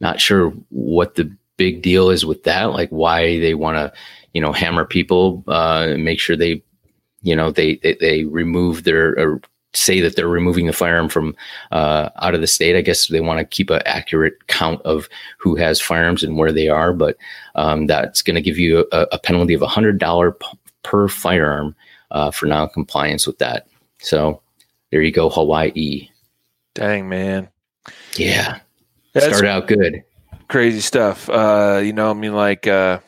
[0.00, 3.92] Not sure what the big deal is with that, like why they want to,
[4.32, 6.62] you know, hammer people, uh, make sure they,
[7.22, 9.40] you know, they they, they remove their
[9.76, 11.36] say that they're removing the firearm from
[11.70, 12.76] uh, out of the state.
[12.76, 16.52] I guess they want to keep an accurate count of who has firearms and where
[16.52, 17.16] they are, but
[17.54, 20.36] um, that's going to give you a, a penalty of a hundred dollar
[20.86, 21.74] per firearm
[22.12, 23.66] uh, for non-compliance with that.
[23.98, 24.40] So
[24.90, 26.08] there you go, Hawaii.
[26.74, 27.48] Dang man.
[28.16, 28.60] Yeah.
[29.12, 30.04] That's Start out good.
[30.48, 31.28] Crazy stuff.
[31.28, 33.00] Uh, you know, I mean, like, uh,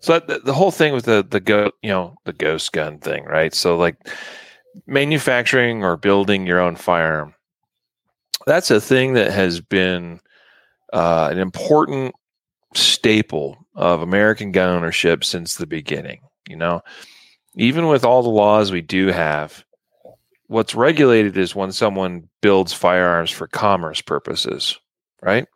[0.00, 3.24] so the, the whole thing with the the go, you know, the ghost gun thing,
[3.24, 3.54] right?
[3.54, 3.96] So like,
[4.86, 7.34] manufacturing or building your own firearm.
[8.46, 10.20] that's a thing that has been
[10.92, 12.14] uh, an important
[12.74, 16.20] staple of American gun ownership since the beginning.
[16.52, 16.82] You know,
[17.56, 19.64] even with all the laws we do have,
[20.48, 24.78] what's regulated is when someone builds firearms for commerce purposes,
[25.22, 25.46] right?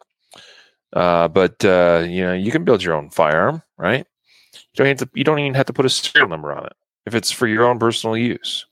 [0.94, 4.06] Uh, but uh, you know, you can build your own firearm, right?
[4.54, 5.10] You don't to.
[5.12, 6.72] You don't even have to put a serial number on it
[7.04, 8.64] if it's for your own personal use.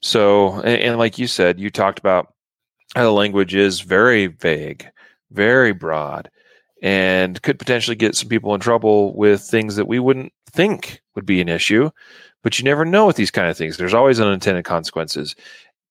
[0.00, 2.34] So, and, and like you said, you talked about
[2.94, 4.86] how the language is very vague,
[5.30, 6.30] very broad,
[6.82, 11.26] and could potentially get some people in trouble with things that we wouldn't think would
[11.26, 11.90] be an issue.
[12.42, 13.76] But you never know with these kind of things.
[13.76, 15.34] There's always unintended consequences.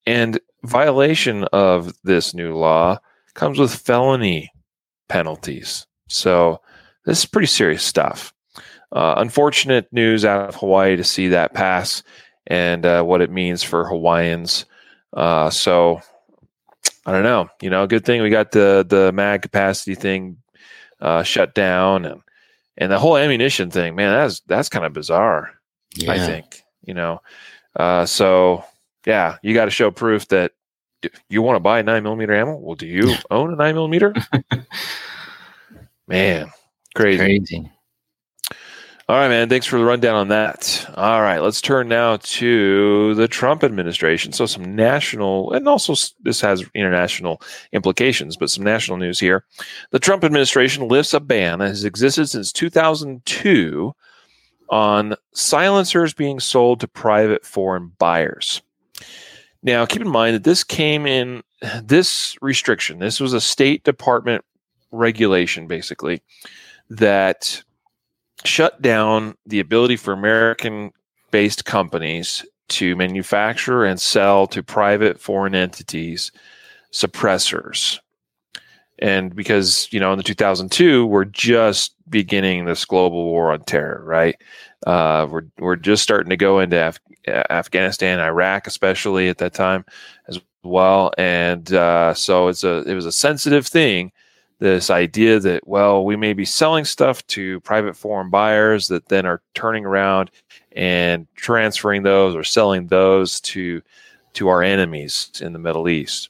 [0.06, 3.00] And violation of this new law
[3.34, 4.52] comes with felony
[5.10, 5.88] penalties.
[6.10, 6.62] So
[7.06, 8.34] this is pretty serious stuff.
[8.92, 12.04] Uh, unfortunate news out of Hawaii to see that pass
[12.46, 14.66] and uh, what it means for Hawaiians.
[15.14, 16.02] Uh, so
[17.06, 17.50] I don't know.
[17.62, 20.38] You know, good thing we got the the mag capacity thing
[21.02, 22.22] uh, shut down and
[22.78, 23.96] and the whole ammunition thing.
[23.96, 25.52] Man, that's that's kind of bizarre.
[25.96, 26.12] Yeah.
[26.12, 27.22] I think you know.
[27.76, 28.64] Uh, so
[29.06, 30.52] yeah, you got to show proof that
[31.30, 32.56] you want to buy nine millimeter ammo.
[32.56, 34.14] Well, do you own a nine millimeter?
[36.08, 36.52] Man,
[36.96, 37.18] crazy.
[37.18, 37.72] Crazy.
[39.10, 39.50] All right, man.
[39.50, 40.90] Thanks for the rundown on that.
[40.96, 44.32] All right, let's turn now to the Trump administration.
[44.32, 47.42] So, some national and also this has international
[47.74, 49.44] implications, but some national news here.
[49.92, 53.94] The Trump administration lifts a ban that has existed since 2002
[54.70, 58.62] on silencers being sold to private foreign buyers.
[59.62, 61.44] Now, keep in mind that this came in
[61.84, 63.00] this restriction.
[63.00, 64.46] This was a State Department
[64.92, 66.22] regulation, basically,
[66.90, 67.64] that
[68.46, 70.92] shut down the ability for American
[71.32, 76.32] based companies to manufacture and sell to private foreign entities
[76.92, 78.00] suppressors.
[79.00, 84.02] And because, you know, in the 2002, we're just beginning this global war on terror,
[84.06, 84.36] right?
[84.86, 87.00] Uh, we're, we're just starting to go into Af-
[87.50, 89.84] Afghanistan, Iraq, especially at that time
[90.28, 91.12] as well.
[91.18, 94.12] And uh, so it's a, it was a sensitive thing
[94.64, 99.26] this idea that well we may be selling stuff to private foreign buyers that then
[99.26, 100.32] are turning around
[100.72, 103.82] and transferring those or selling those to
[104.32, 106.30] to our enemies in the middle east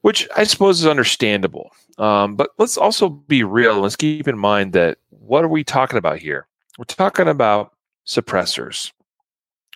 [0.00, 1.70] which i suppose is understandable.
[1.98, 3.78] Um, but let's also be real.
[3.80, 6.46] Let's keep in mind that what are we talking about here?
[6.78, 7.74] We're talking about
[8.06, 8.92] suppressors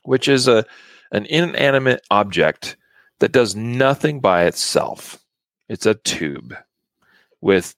[0.05, 0.65] which is a
[1.13, 2.79] an inanimate object
[3.19, 5.19] that does nothing by itself.
[5.69, 6.57] It's a tube
[7.47, 7.77] with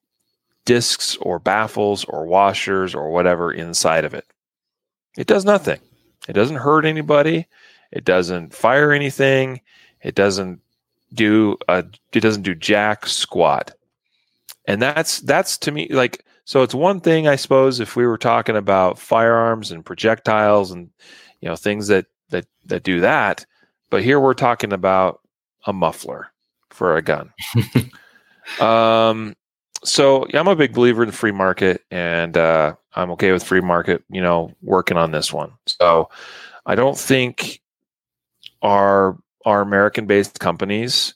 [0.64, 4.24] discs or baffles or washers or whatever inside of it.
[5.18, 5.78] It does nothing.
[6.26, 7.46] It doesn't hurt anybody.
[7.92, 9.61] It doesn't fire anything.
[10.02, 10.61] It doesn't
[11.12, 13.74] do a, it doesn't do jack squat.
[14.66, 18.18] And that's that's to me like so it's one thing I suppose if we were
[18.18, 20.88] talking about firearms and projectiles and
[21.40, 23.44] you know things that that that do that,
[23.90, 25.20] but here we're talking about
[25.66, 26.31] a muffler
[26.70, 27.33] for a gun.
[28.61, 29.35] um
[29.84, 33.60] so yeah, I'm a big believer in free market, and uh, I'm okay with free
[33.60, 34.02] market.
[34.10, 35.52] You know, working on this one.
[35.66, 36.10] So
[36.66, 37.60] I don't think
[38.62, 41.14] our our American-based companies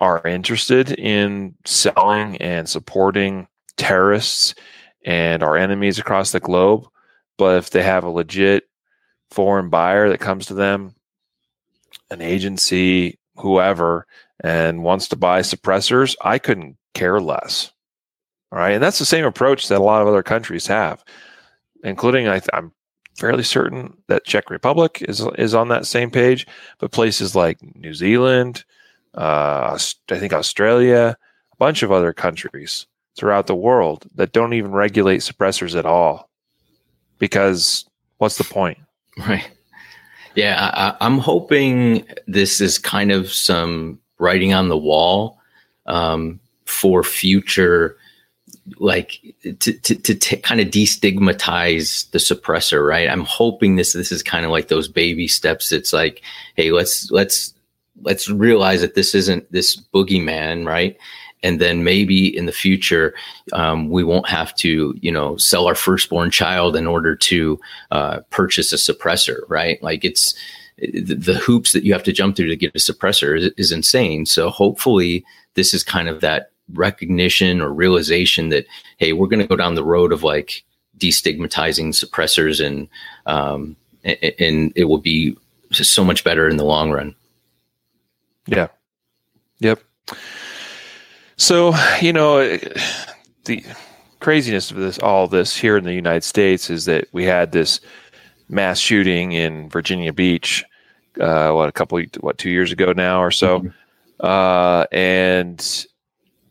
[0.00, 4.54] are interested in selling and supporting terrorists
[5.04, 6.86] and our enemies across the globe.
[7.36, 8.68] But if they have a legit
[9.30, 10.94] foreign buyer that comes to them,
[12.10, 14.06] an agency, whoever,
[14.42, 17.72] and wants to buy suppressors, I couldn't care less.
[18.50, 18.72] All right.
[18.72, 21.04] And that's the same approach that a lot of other countries have,
[21.84, 22.72] including I am
[23.18, 26.46] fairly certain that Czech Republic is is on that same page,
[26.78, 28.64] but places like New Zealand,
[29.14, 29.78] uh,
[30.10, 31.16] I think Australia,
[31.52, 36.30] a bunch of other countries throughout the world that don't even regulate suppressors at all.
[37.18, 37.84] Because
[38.18, 38.78] what's the point?
[39.18, 39.50] Right.
[40.36, 45.40] Yeah, I, am hoping this is kind of some writing on the wall
[45.86, 47.96] um, for future
[48.78, 53.08] like to to, to t- kind of destigmatize the suppressor right?
[53.08, 55.72] I'm hoping this this is kind of like those baby steps.
[55.72, 56.22] It's like
[56.56, 57.54] hey let's let's
[58.02, 60.96] let's realize that this isn't this boogeyman right?
[61.42, 63.14] And then maybe in the future
[63.52, 67.60] um, we won't have to you know sell our firstborn child in order to
[67.90, 69.82] uh, purchase a suppressor right?
[69.82, 70.34] Like it's
[70.78, 74.26] the, hoops that you have to jump through to get a suppressor is, is insane.
[74.26, 78.66] So hopefully this is kind of that recognition or realization that
[78.98, 80.64] hey we're going to go down the road of like
[80.98, 82.88] destigmatizing suppressors and
[83.26, 85.36] um, and it will be
[85.70, 87.14] so much better in the long run.
[88.46, 88.68] Yeah.
[89.60, 89.82] Yep.
[91.36, 92.58] So you know
[93.44, 93.64] the
[94.20, 97.80] craziness of this all this here in the United States is that we had this
[98.48, 100.64] mass shooting in Virginia Beach,
[101.20, 103.68] uh, what a couple what two years ago now or so, mm-hmm.
[104.20, 105.86] uh, and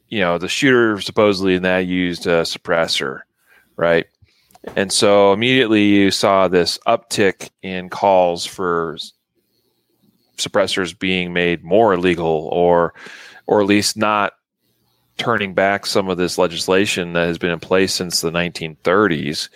[0.10, 3.22] you know the shooter supposedly in that used a suppressor,
[3.76, 4.08] right?
[4.76, 8.98] And so immediately you saw this uptick in calls for
[10.38, 12.94] suppressors being made more illegal or
[13.48, 14.34] or at least not
[15.18, 19.50] turning back some of this legislation that has been in place since the 1930s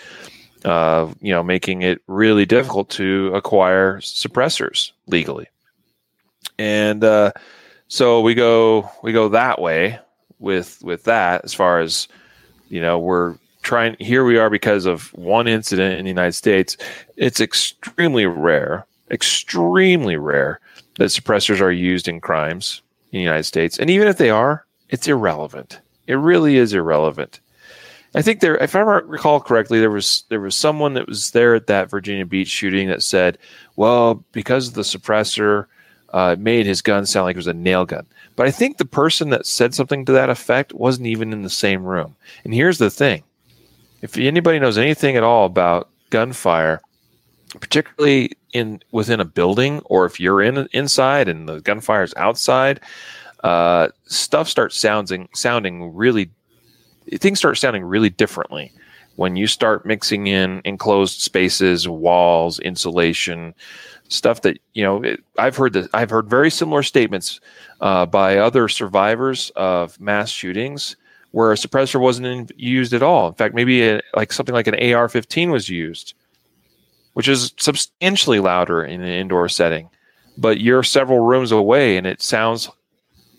[0.65, 5.47] uh, you know making it really difficult to acquire suppressors legally
[6.57, 7.31] and uh,
[7.87, 9.99] so we go we go that way
[10.41, 12.07] with with that as far as
[12.69, 16.77] you know we're trying here we are because of one incident in the United States.
[17.15, 20.59] It's extremely rare, extremely rare
[20.97, 22.81] that suppressors are used in crimes
[23.11, 23.77] in the United States.
[23.79, 25.79] And even if they are, it's irrelevant.
[26.07, 27.39] It really is irrelevant.
[28.13, 31.55] I think there, if I recall correctly, there was there was someone that was there
[31.55, 33.37] at that Virginia Beach shooting that said,
[33.77, 35.67] "Well, because of the suppressor,
[36.12, 38.05] uh, made his gun sound like it was a nail gun."
[38.36, 41.49] But I think the person that said something to that effect wasn't even in the
[41.49, 42.16] same room.
[42.43, 43.24] And here's the thing:
[44.01, 46.82] if anybody knows anything at all about gunfire,
[47.59, 52.80] particularly in within a building, or if you're in inside and the gunfire is outside,
[53.43, 56.32] uh, stuff starts sounding sounding really.
[57.16, 58.72] Things start sounding really differently
[59.16, 63.53] when you start mixing in enclosed spaces, walls, insulation,
[64.12, 65.01] stuff that you know.
[65.03, 67.39] It, I've heard that I've heard very similar statements
[67.80, 70.95] uh, by other survivors of mass shootings
[71.32, 73.30] where a suppressor wasn't in, used at all.
[73.30, 76.14] In fact, maybe a, like something like an AR-15 was used,
[77.14, 79.89] which is substantially louder in an indoor setting.
[80.38, 82.70] But you're several rooms away, and it sounds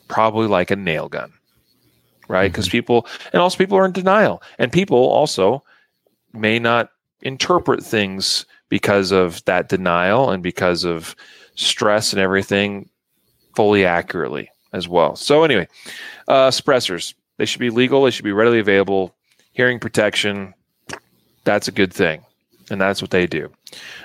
[0.09, 1.33] probably like a nail gun,
[2.29, 2.51] right?
[2.51, 2.73] Because mm-hmm.
[2.73, 5.63] people, and also people are in denial, and people also
[6.33, 6.91] may not
[7.23, 11.15] interpret things because of that denial and because of
[11.57, 12.89] stress and everything
[13.55, 15.15] fully accurately as well.
[15.15, 15.69] So anyway,
[16.27, 17.13] uh, suppressors.
[17.37, 18.03] They should be legal.
[18.03, 19.15] They should be readily available.
[19.53, 20.55] Hearing protection,
[21.45, 22.25] that's a good thing,
[22.71, 23.53] and that's what they do.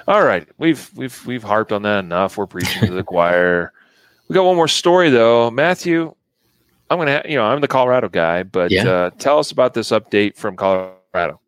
[0.06, 2.36] All right, we've we've we've harped on that enough.
[2.36, 3.72] We're preaching to the choir.
[4.28, 6.14] We got one more story though, Matthew.
[6.90, 8.86] I'm gonna, ha- you know, I'm the Colorado guy, but yeah.
[8.86, 11.40] uh, tell us about this update from Colorado.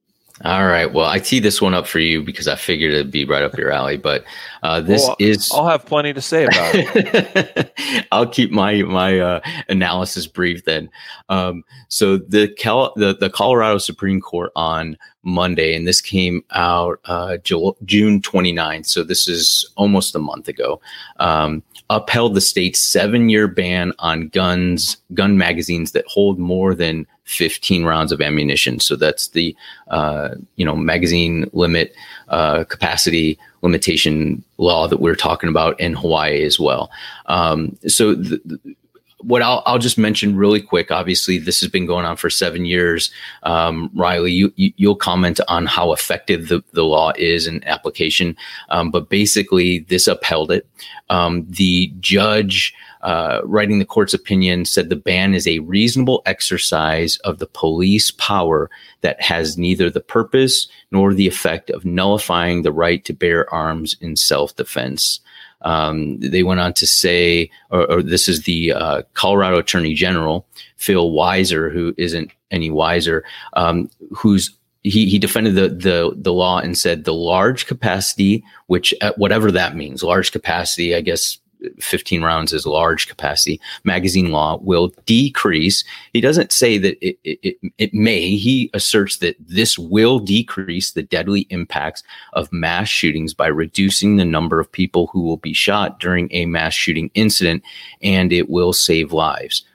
[0.46, 0.92] All right.
[0.92, 3.58] Well, I tee this one up for you because I figured it'd be right up
[3.58, 3.98] your alley.
[3.98, 4.24] But
[4.64, 8.08] uh, this well, is I'll have plenty to say about it.
[8.12, 10.90] I'll keep my my uh, analysis brief then.
[11.28, 17.00] Um, so the, Cal- the the Colorado Supreme Court on Monday, and this came out
[17.06, 18.86] uh, June 29th.
[18.86, 20.80] So this is almost a month ago.
[21.20, 27.08] Um, upheld the state's seven year ban on guns, gun magazines that hold more than
[27.26, 28.80] 15 rounds of ammunition.
[28.80, 29.56] So that's the,
[29.90, 31.94] uh, you know, magazine limit
[32.30, 36.90] uh, capacity limitation law that we're talking about in Hawaii as well.
[37.28, 38.76] Um, so the, the,
[39.22, 40.92] what I'll, I'll just mention really quick.
[40.92, 43.12] Obviously, this has been going on for seven years.
[43.44, 48.36] Um, Riley, you, you will comment on how effective the, the law is in application,
[48.70, 50.66] um, but basically, this upheld it.
[51.10, 57.18] Um, the judge uh, writing the court's opinion said the ban is a reasonable exercise
[57.18, 58.70] of the police power
[59.02, 63.96] that has neither the purpose nor the effect of nullifying the right to bear arms
[64.02, 65.20] in self defense.
[65.62, 70.46] Um, they went on to say, or, or this is the uh, Colorado Attorney General,
[70.78, 74.52] Phil Weiser, who isn't any wiser, um, who's
[74.84, 79.52] he, he defended the, the the law and said the large capacity, which uh, whatever
[79.52, 81.38] that means, large capacity, I guess
[81.80, 83.60] 15 rounds is large capacity.
[83.84, 85.84] Magazine law will decrease.
[86.14, 88.36] He doesn't say that it, it, it, may.
[88.36, 92.04] He asserts that this will decrease the deadly impacts
[92.34, 96.46] of mass shootings by reducing the number of people who will be shot during a
[96.46, 97.64] mass shooting incident
[98.02, 99.66] and it will save lives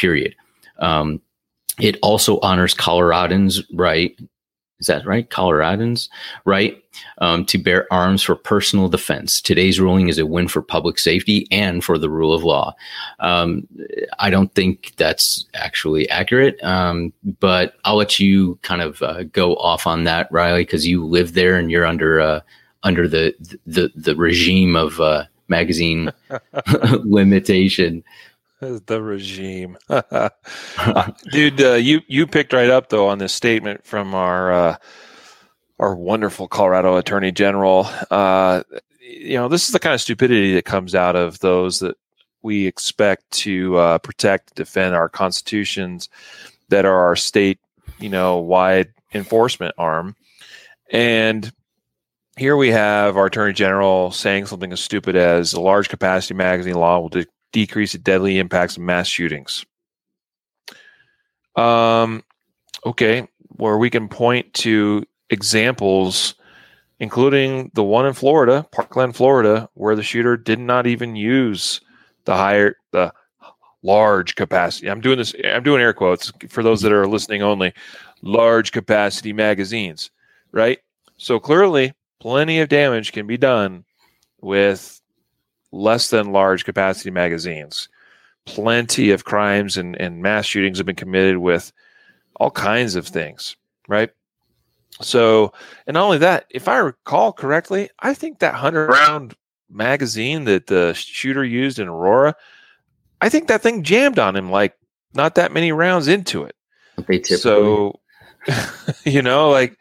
[0.00, 0.34] period.
[0.78, 1.20] Um,
[1.78, 4.18] it also honors coloradans right
[4.80, 5.28] is that right?
[5.28, 6.08] Coloradans,
[6.44, 6.82] right?
[7.18, 9.40] Um, to bear arms for personal defense.
[9.40, 12.74] Today's ruling is a win for public safety and for the rule of law.
[13.20, 13.68] Um,
[14.18, 19.54] I don't think that's actually accurate, um, but I'll let you kind of uh, go
[19.56, 22.40] off on that, Riley, because you live there and you're under uh,
[22.82, 23.34] under the
[23.66, 26.10] the the regime of uh, magazine
[27.04, 28.02] limitation.
[28.60, 29.76] The regime,
[31.32, 31.62] dude.
[31.62, 34.76] Uh, you you picked right up though on this statement from our uh,
[35.78, 37.88] our wonderful Colorado Attorney General.
[38.10, 38.62] Uh,
[39.00, 41.96] you know, this is the kind of stupidity that comes out of those that
[42.42, 46.08] we expect to uh, protect, defend our constitutions
[46.68, 47.58] that are our state,
[47.98, 50.16] you know, wide enforcement arm.
[50.90, 51.50] And
[52.36, 56.74] here we have our attorney general saying something as stupid as a large capacity magazine
[56.74, 59.64] law will de- decrease the deadly impacts of mass shootings.
[61.56, 62.22] Um,
[62.86, 66.34] okay, where we can point to examples,
[66.98, 71.80] including the one in Florida, Parkland, Florida, where the shooter did not even use
[72.24, 73.12] the higher the
[73.82, 74.88] large capacity.
[74.88, 75.34] I'm doing this.
[75.44, 77.72] I'm doing air quotes for those that are listening only.
[78.22, 80.10] Large capacity magazines,
[80.52, 80.78] right?
[81.16, 83.84] So clearly, plenty of damage can be done
[84.40, 84.99] with
[85.72, 87.88] less than large capacity magazines.
[88.46, 91.72] Plenty of crimes and, and mass shootings have been committed with
[92.36, 93.56] all kinds of things,
[93.86, 94.10] right?
[95.00, 95.52] So,
[95.86, 99.34] and not only that, if I recall correctly, I think that 100 round
[99.70, 102.34] magazine that the shooter used in Aurora,
[103.20, 104.74] I think that thing jammed on him like
[105.14, 106.56] not that many rounds into it.
[107.38, 108.00] So,
[109.04, 109.78] you know, like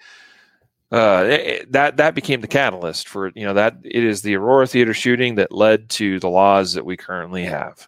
[0.91, 4.67] uh, it, that that became the catalyst for you know that it is the Aurora
[4.67, 7.87] Theater shooting that led to the laws that we currently have.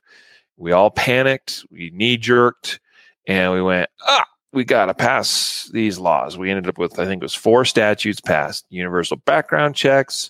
[0.58, 2.80] We all panicked, we knee jerked,
[3.28, 4.26] and we went ah.
[4.54, 6.38] We got to pass these laws.
[6.38, 10.30] We ended up with, I think it was four statutes passed universal background checks,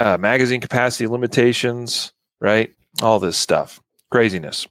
[0.00, 2.74] uh, magazine capacity limitations, right?
[3.00, 3.80] All this stuff,
[4.10, 4.66] craziness.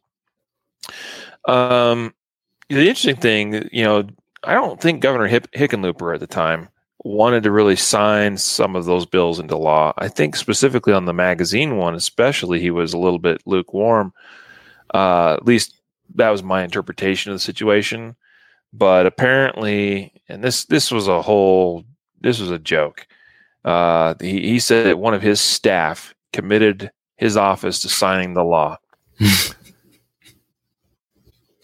[1.48, 2.14] Um,
[2.70, 4.08] the interesting thing, you know,
[4.44, 6.70] I don't think Governor Hick- Hickenlooper at the time
[7.04, 9.94] wanted to really sign some of those bills into law.
[9.98, 14.14] I think specifically on the magazine one, especially, he was a little bit lukewarm.
[14.94, 15.80] Uh, at least
[16.16, 18.16] that was my interpretation of the situation.
[18.72, 21.84] But apparently, and this this was a whole
[22.22, 23.06] this was a joke.
[23.64, 28.44] Uh, he, he said that one of his staff committed his office to signing the
[28.44, 28.78] law.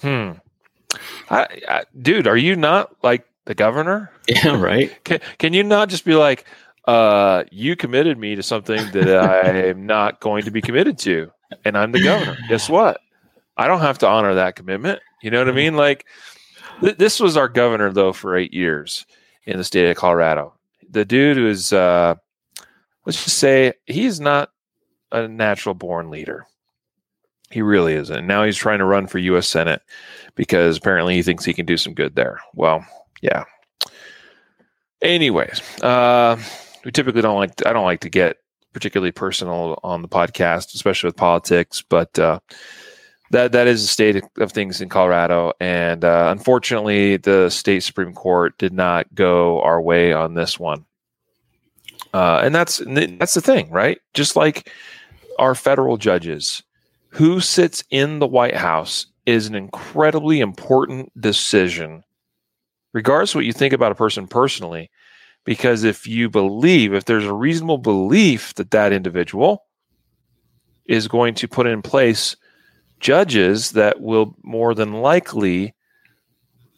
[0.02, 0.32] hmm.
[1.30, 4.12] I, I, dude, are you not like the governor?
[4.28, 4.92] Yeah, right.
[5.04, 6.46] Can, can you not just be like,
[6.86, 9.10] uh, you committed me to something that
[9.46, 11.32] I am not going to be committed to,
[11.66, 12.38] and I'm the governor.
[12.48, 13.00] Guess what?
[13.58, 15.02] I don't have to honor that commitment.
[15.22, 15.76] You know what I mean?
[15.76, 16.06] Like,
[16.82, 19.06] th- this was our governor though for eight years
[19.46, 20.54] in the state of Colorado
[20.90, 22.16] the dude is uh,
[23.06, 24.50] let's just say he's not
[25.12, 26.46] a natural born leader.
[27.52, 28.28] He really isn't.
[28.28, 29.48] Now he's trying to run for U.S.
[29.48, 29.82] Senate
[30.36, 32.40] because apparently he thinks he can do some good there.
[32.54, 32.86] Well,
[33.22, 33.46] yeah.
[35.02, 36.38] Anyways, uh,
[36.86, 37.56] we typically don't like.
[37.56, 38.38] To, I don't like to get
[38.74, 41.82] particularly personal on the podcast, especially with politics.
[41.82, 42.40] But uh,
[43.32, 48.14] that that is the state of things in Colorado, and uh, unfortunately, the state supreme
[48.14, 50.86] court did not go our way on this one.
[52.14, 54.00] Uh, and that's that's the thing, right?
[54.14, 54.72] Just like
[55.38, 56.64] our federal judges,
[57.10, 62.04] who sits in the White House is an incredibly important decision,
[62.94, 64.90] regardless what you think about a person personally.
[65.46, 69.64] Because if you believe, if there's a reasonable belief that that individual
[70.86, 72.36] is going to put in place
[73.00, 75.74] judges that will more than likely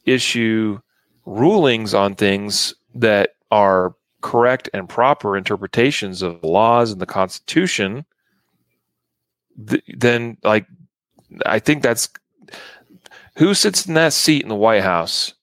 [0.06, 0.80] issue
[1.26, 8.06] rulings on things that are correct and proper interpretations of laws and the Constitution,
[9.68, 10.66] th- then like
[11.46, 12.10] I think that's
[13.38, 15.34] who sits in that seat in the White House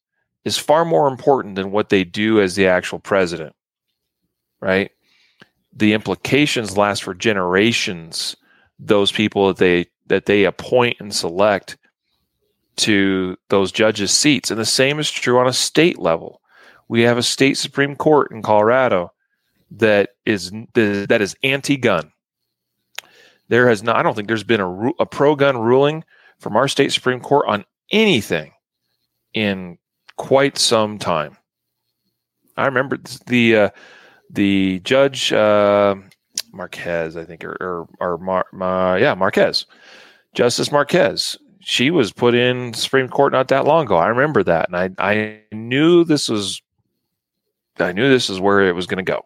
[0.45, 3.55] is far more important than what they do as the actual president,
[4.61, 4.91] right?
[5.73, 8.37] The implications last for generations.
[8.79, 11.77] Those people that they that they appoint and select
[12.77, 14.51] to those judges' seats.
[14.51, 16.41] And the same is true on a state level.
[16.89, 19.13] We have a state Supreme Court in Colorado
[19.73, 22.13] that is that is anti-gun.
[23.49, 23.97] There has not.
[23.97, 26.05] I don't think there's been a, a pro-gun ruling
[26.39, 28.53] from our state Supreme Court on anything
[29.35, 29.79] in
[30.17, 31.37] quite some time.
[32.57, 33.71] I remember the uh,
[34.31, 35.95] the judge uh,
[36.53, 39.67] Marquez, I think, or or, or Mar, Mar, yeah Marquez
[40.35, 41.37] Justice Marquez.
[41.61, 43.97] She was put in Supreme Court not that long ago.
[43.97, 46.63] I remember that, and I I knew this was
[47.79, 49.25] I knew this is where it was going to go.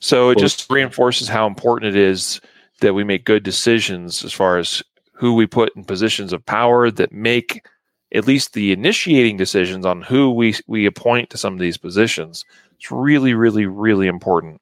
[0.00, 2.40] So it just reinforces how important it is
[2.82, 6.90] that we make good decisions as far as who we put in positions of power
[6.90, 7.66] that make
[8.14, 12.44] at least the initiating decisions on who we we appoint to some of these positions.
[12.76, 14.60] It's really, really, really important.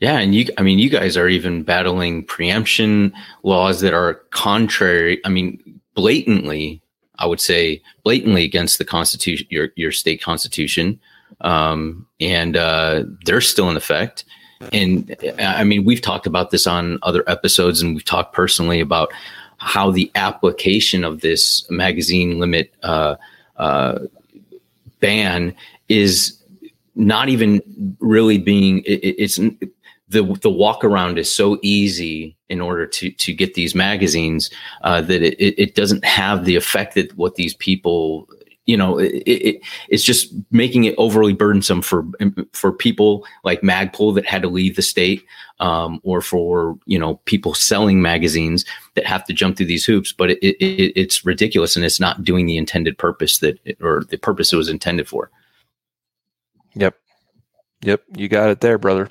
[0.00, 3.12] Yeah, and you I mean you guys are even battling preemption
[3.42, 6.82] laws that are contrary, I mean blatantly,
[7.18, 11.00] I would say blatantly against the constitution your your state constitution.
[11.42, 14.24] Um, and uh, they're still in effect.
[14.72, 19.12] And I mean, we've talked about this on other episodes, and we've talked personally about
[19.58, 23.16] how the application of this magazine limit uh,
[23.56, 24.00] uh,
[25.00, 25.54] ban
[25.88, 26.36] is
[26.94, 28.82] not even really being.
[28.84, 29.36] It, it's
[30.08, 34.50] the the walk around is so easy in order to to get these magazines
[34.82, 38.28] uh, that it, it doesn't have the effect that what these people
[38.66, 42.06] you know it, it, it's just making it overly burdensome for
[42.52, 45.24] for people like magpul that had to leave the state
[45.60, 50.12] um, or for you know people selling magazines that have to jump through these hoops.
[50.12, 54.16] But it, it, it's ridiculous and it's not doing the intended purpose that or the
[54.16, 55.30] purpose it was intended for.
[56.74, 56.96] Yep.
[57.82, 58.02] Yep.
[58.16, 59.10] You got it there brother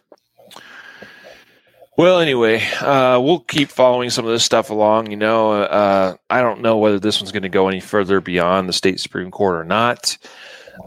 [1.99, 5.11] well, anyway, uh, we'll keep following some of this stuff along.
[5.11, 8.69] You know, uh, I don't know whether this one's going to go any further beyond
[8.69, 10.17] the state supreme court or not.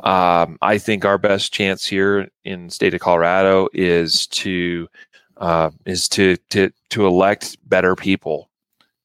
[0.04, 4.88] Um, I think our best chance here in state of Colorado is to
[5.36, 8.48] uh, is to to to elect better people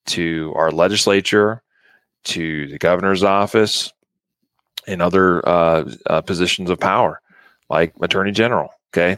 [0.05, 1.61] to our legislature,
[2.23, 3.91] to the governor's office,
[4.87, 7.19] and other uh, uh, positions of power,
[7.69, 8.69] like attorney general.
[8.93, 9.17] Okay,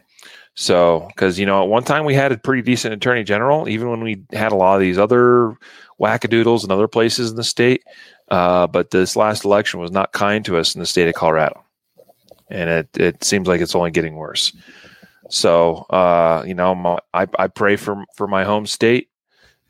[0.59, 3.89] so, because you know, at one time we had a pretty decent attorney general, even
[3.89, 5.55] when we had a lot of these other
[6.01, 7.81] wackadoodles in other places in the state.
[8.27, 11.63] Uh, but this last election was not kind to us in the state of Colorado,
[12.49, 14.51] and it it seems like it's only getting worse.
[15.29, 19.07] So, uh, you know, my, I I pray for for my home state,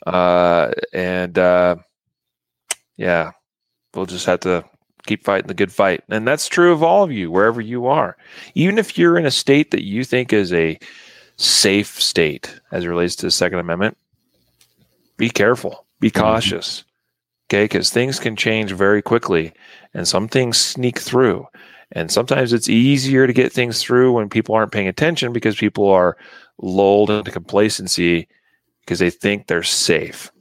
[0.08, 1.76] uh, and uh,
[2.98, 3.34] yeah,
[3.94, 4.66] we'll just have to
[5.10, 6.04] keep fighting the good fight.
[6.10, 8.16] And that's true of all of you, wherever you are.
[8.54, 10.80] Even if you're in a state that you think is a
[11.36, 13.98] safe state as it relates to the Second Amendment,
[15.18, 16.22] be careful, be mm-hmm.
[16.22, 16.84] cautious.
[17.50, 19.52] Okay, because things can change very quickly
[19.96, 21.48] and some things sneak through.
[21.92, 25.90] And sometimes it's easier to get things through when people aren't paying attention because people
[25.90, 26.16] are
[26.60, 28.28] lulled into complacency
[28.82, 30.32] because they think they're safe.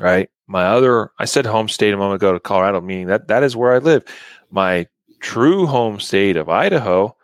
[0.00, 0.28] Right?
[0.46, 3.56] My other I said home state a moment ago to Colorado, meaning that that is
[3.56, 4.04] where I live.
[4.50, 4.86] My
[5.20, 7.16] true home state of Idaho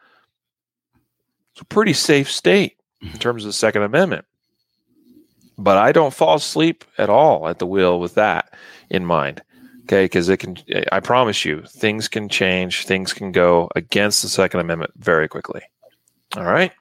[1.55, 3.19] is a pretty safe state in mm-hmm.
[3.19, 4.25] terms of the Second Amendment.
[5.59, 8.55] But I don't fall asleep at all at the wheel with that
[8.89, 9.43] in mind.
[9.83, 10.57] Okay, because it can
[10.93, 15.63] I promise you, things can change, things can go against the Second Amendment very quickly.
[16.37, 16.73] All right.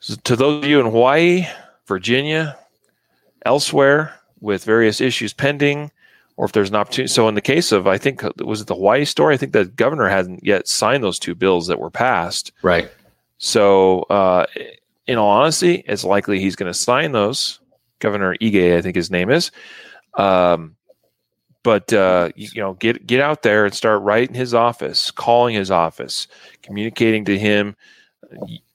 [0.00, 1.46] So to those of you in Hawaii,
[1.86, 2.56] Virginia,
[3.44, 5.90] elsewhere, with various issues pending,
[6.36, 7.12] or if there's an opportunity.
[7.12, 9.34] So in the case of, I think was it the Hawaii story?
[9.34, 12.52] I think the governor hasn't yet signed those two bills that were passed.
[12.62, 12.90] Right.
[13.38, 14.46] So uh,
[15.06, 17.60] in all honesty, it's likely he's going to sign those.
[17.98, 19.50] Governor Ige, I think his name is.
[20.14, 20.76] Um,
[21.64, 25.54] but uh, you, you know, get get out there and start writing his office, calling
[25.54, 26.28] his office,
[26.62, 27.74] communicating to him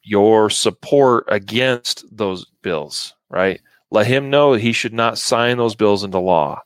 [0.03, 3.13] your support against those bills.
[3.29, 3.61] Right
[3.93, 6.61] let him know that he should not sign those bills into law.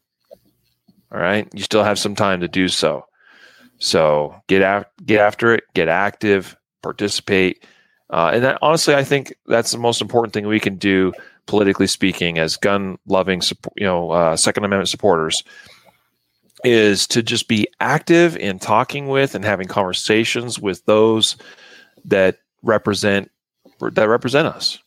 [1.12, 3.06] All right, you still have some time to do so.
[3.80, 7.64] So get out, get after it, get active, participate,
[8.10, 11.12] uh, and that, honestly, I think that's the most important thing we can do
[11.46, 13.42] politically speaking, as gun-loving,
[13.76, 15.44] you know, uh, Second Amendment supporters,
[16.64, 21.36] is to just be active in talking with and having conversations with those
[22.06, 23.30] that represent
[23.80, 24.80] that represent us.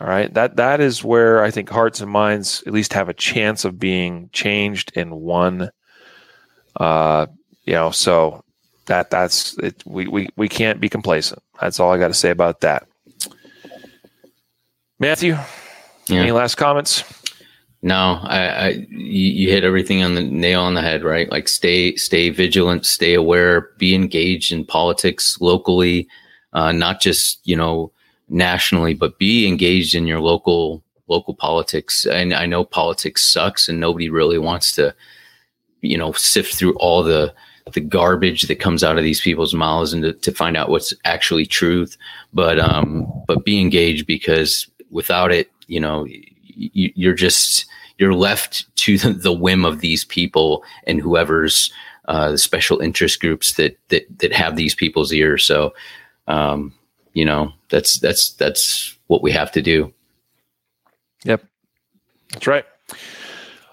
[0.00, 0.32] All right.
[0.32, 3.78] That that is where I think hearts and minds at least have a chance of
[3.78, 5.70] being changed in one.
[6.76, 7.26] Uh,
[7.64, 8.42] you know, so
[8.86, 9.82] that that's it.
[9.84, 11.42] We we we can't be complacent.
[11.60, 12.86] That's all I got to say about that.
[14.98, 15.36] Matthew,
[16.08, 16.20] yeah.
[16.20, 17.04] any last comments?
[17.82, 21.30] No, I, I you, you hit everything on the nail on the head, right?
[21.30, 26.08] Like stay stay vigilant, stay aware, be engaged in politics locally,
[26.54, 27.92] uh, not just you know
[28.30, 32.06] nationally, but be engaged in your local local politics.
[32.06, 34.94] And I know politics sucks, and nobody really wants to,
[35.82, 37.34] you know, sift through all the
[37.72, 40.94] the garbage that comes out of these people's mouths and to, to find out what's
[41.04, 41.96] actually truth.
[42.32, 47.66] But um, but be engaged because without it, you know, you, you're just
[47.98, 51.72] you're left to the whim of these people and whoever's
[52.06, 55.44] uh, the special interest groups that that that have these people's ears.
[55.44, 55.74] So,
[56.28, 56.72] um,
[57.12, 59.92] you know, that's that's that's what we have to do.
[61.24, 61.44] Yep,
[62.32, 62.64] that's right.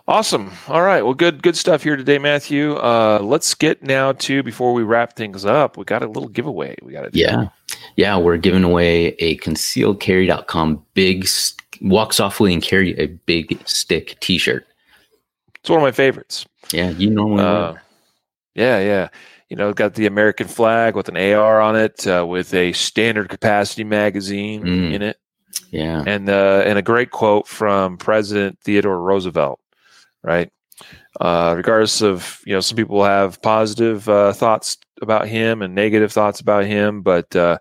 [0.10, 0.54] Awesome.
[0.70, 1.02] All right.
[1.04, 2.76] Well, good good stuff here today, Matthew.
[2.76, 5.76] Uh, let's get now to before we wrap things up.
[5.76, 6.76] We got a little giveaway.
[6.82, 7.50] We got to yeah,
[7.98, 8.18] yeah.
[8.18, 11.28] We're giving away a concealedcarry.com big
[11.82, 14.66] walk softly and carry a big stick T-shirt.
[15.56, 16.46] It's one of my favorites.
[16.72, 17.44] Yeah, you normally.
[17.44, 17.74] Uh,
[18.56, 19.10] yeah, yeah.
[19.50, 23.30] You know, got the American flag with an AR on it, uh, with a standard
[23.30, 24.94] capacity magazine Mm.
[24.94, 25.18] in it,
[25.72, 26.04] Yeah.
[26.06, 29.60] and uh, and a great quote from President Theodore Roosevelt,
[30.24, 30.52] right?
[31.20, 36.12] Uh, regardless of you know, some people have positive uh, thoughts about him and negative
[36.12, 37.58] thoughts about him, but uh,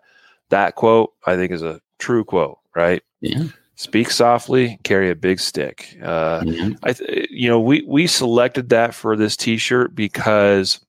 [0.50, 3.02] that quote I think is a true quote, right?
[3.20, 3.44] Yeah.
[3.78, 5.98] Speak softly, carry a big stick.
[6.02, 6.70] Uh, yeah.
[6.82, 10.80] I, th- you know, we we selected that for this T-shirt because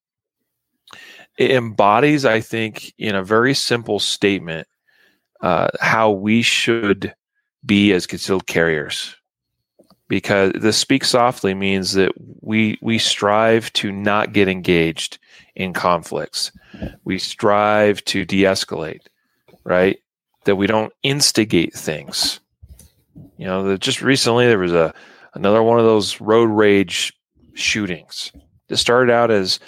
[1.37, 4.67] it embodies, I think, in a very simple statement,
[5.41, 7.13] uh, how we should
[7.65, 9.15] be as concealed carriers.
[10.09, 15.19] Because the speak softly means that we we strive to not get engaged
[15.53, 16.51] in conflicts.
[17.03, 19.01] We strive to de-escalate,
[19.65, 19.99] right?
[20.45, 22.39] That we don't instigate things.
[23.37, 24.93] You know, just recently there was a
[25.33, 27.13] another one of those road rage
[27.53, 28.31] shootings.
[28.69, 29.59] It started out as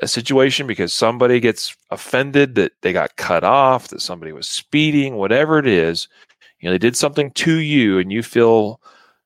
[0.00, 5.16] a situation because somebody gets offended that they got cut off, that somebody was speeding,
[5.16, 6.08] whatever it is.
[6.60, 8.80] You know, they did something to you, and you feel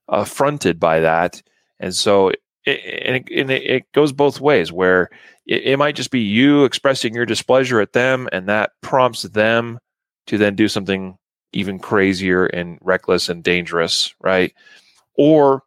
[0.07, 1.41] affronted by that,
[1.79, 4.71] and so it, and it, and it goes both ways.
[4.71, 5.09] Where
[5.45, 9.79] it, it might just be you expressing your displeasure at them, and that prompts them
[10.27, 11.17] to then do something
[11.53, 14.53] even crazier and reckless and dangerous, right?
[15.17, 15.63] Or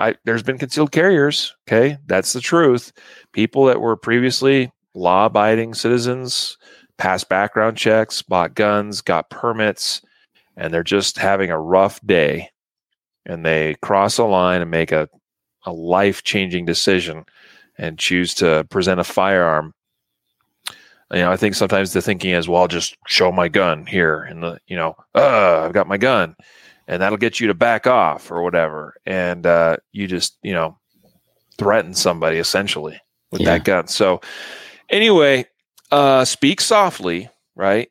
[0.00, 1.54] I, there's been concealed carriers.
[1.68, 2.92] Okay, that's the truth.
[3.32, 6.56] People that were previously law-abiding citizens
[6.96, 10.02] passed background checks, bought guns, got permits,
[10.56, 12.48] and they're just having a rough day,
[13.26, 15.08] and they cross a line and make a
[15.66, 17.24] a life-changing decision
[17.76, 19.74] and choose to present a firearm.
[21.12, 24.22] You know, I think sometimes the thinking is, well, I'll just show my gun here,
[24.22, 26.34] and the you know, uh, I've got my gun
[26.90, 28.94] and that'll get you to back off or whatever.
[29.06, 30.76] And uh, you just, you know,
[31.56, 33.50] threaten somebody essentially with Yeah.
[33.58, 33.86] that gun.
[33.86, 34.20] So,
[34.88, 35.46] anyway,
[35.92, 37.88] uh, speak softly, right?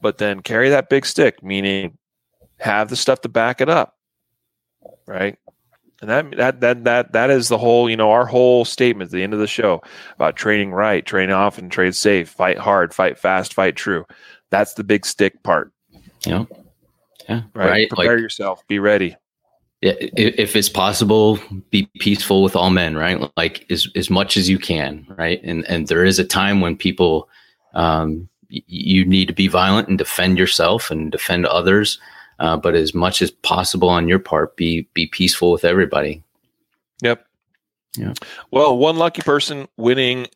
[0.00, 1.98] But then carry that big stick, meaning
[2.60, 3.96] have the stuff to back it up,
[5.06, 5.36] right?
[6.00, 9.12] And that that that that that is the whole, you know, our whole statement at
[9.12, 9.82] the end of the show
[10.14, 14.04] about training right, train often, trade safe, fight hard, fight fast, fight true.
[14.50, 15.72] That's the big stick part,
[16.24, 16.44] Yeah.
[17.28, 17.42] Yeah.
[17.54, 17.70] right?
[17.70, 17.88] Right.
[17.90, 19.14] Prepare Like, yourself, be ready.
[19.82, 21.38] yeah, if it's possible,
[21.70, 23.30] be peaceful with all men, right?
[23.36, 25.40] Like as as much as you can, right?
[25.44, 27.28] And and there is a time when people,
[27.74, 32.00] um, you need to be violent and defend yourself and defend others.
[32.40, 36.22] Uh, but as much as possible on your part, be be peaceful with everybody.
[37.02, 37.26] Yep.
[37.96, 38.14] Yeah.
[38.52, 40.28] Well, one lucky person winning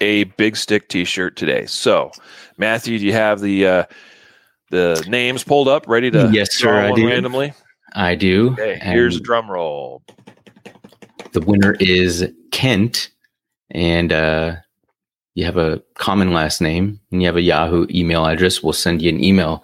[0.00, 1.66] a big stick T-shirt today.
[1.66, 2.10] So,
[2.56, 3.84] Matthew, do you have the uh,
[4.70, 7.06] the names pulled up, ready to Yes, sir, I do.
[7.06, 7.52] randomly?
[7.94, 8.52] I do.
[8.52, 10.02] Okay, here's a drum roll.
[11.32, 13.10] the winner is Kent,
[13.70, 14.56] and uh,
[15.34, 18.62] you have a common last name and you have a Yahoo email address.
[18.62, 19.62] We'll send you an email,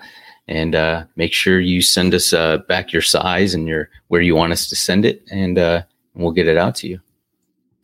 [0.49, 4.35] and uh, make sure you send us uh, back your size and your where you
[4.35, 5.83] want us to send it, and uh,
[6.15, 7.01] we'll get it out to you.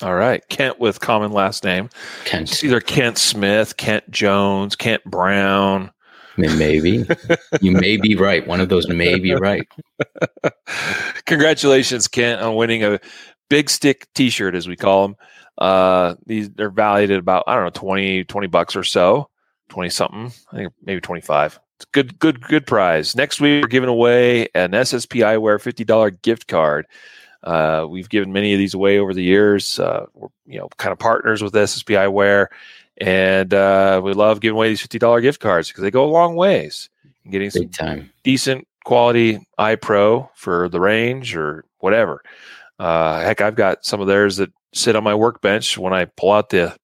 [0.02, 1.88] All right, Kent with common last name.
[2.24, 5.92] Kent, It's either Kent Smith, Kent Jones, Kent Brown.
[6.36, 7.06] Maybe
[7.60, 8.46] you may be right.
[8.46, 9.66] One of those may be right.
[11.26, 13.00] Congratulations, Kent, on winning a
[13.48, 15.16] big stick T-shirt, as we call them.
[15.58, 19.28] Uh, these they're valued at about I don't know 20, 20 bucks or so,
[19.68, 20.32] twenty something.
[20.52, 21.58] I think maybe twenty five.
[21.76, 23.16] It's a good, good, good prize.
[23.16, 26.86] Next week we're giving away an SSP Eyewear fifty dollar gift card.
[27.42, 29.78] Uh, we've given many of these away over the years.
[29.80, 32.46] Uh, we're you know kind of partners with SSP Eyewear,
[33.02, 36.10] and uh, we love giving away these fifty dollar gift cards because they go a
[36.10, 36.88] long ways
[37.24, 38.10] in getting some time.
[38.22, 42.22] decent quality eye pro for the range or whatever.
[42.78, 46.32] Uh, heck, I've got some of theirs that sit on my workbench when I pull
[46.32, 46.76] out the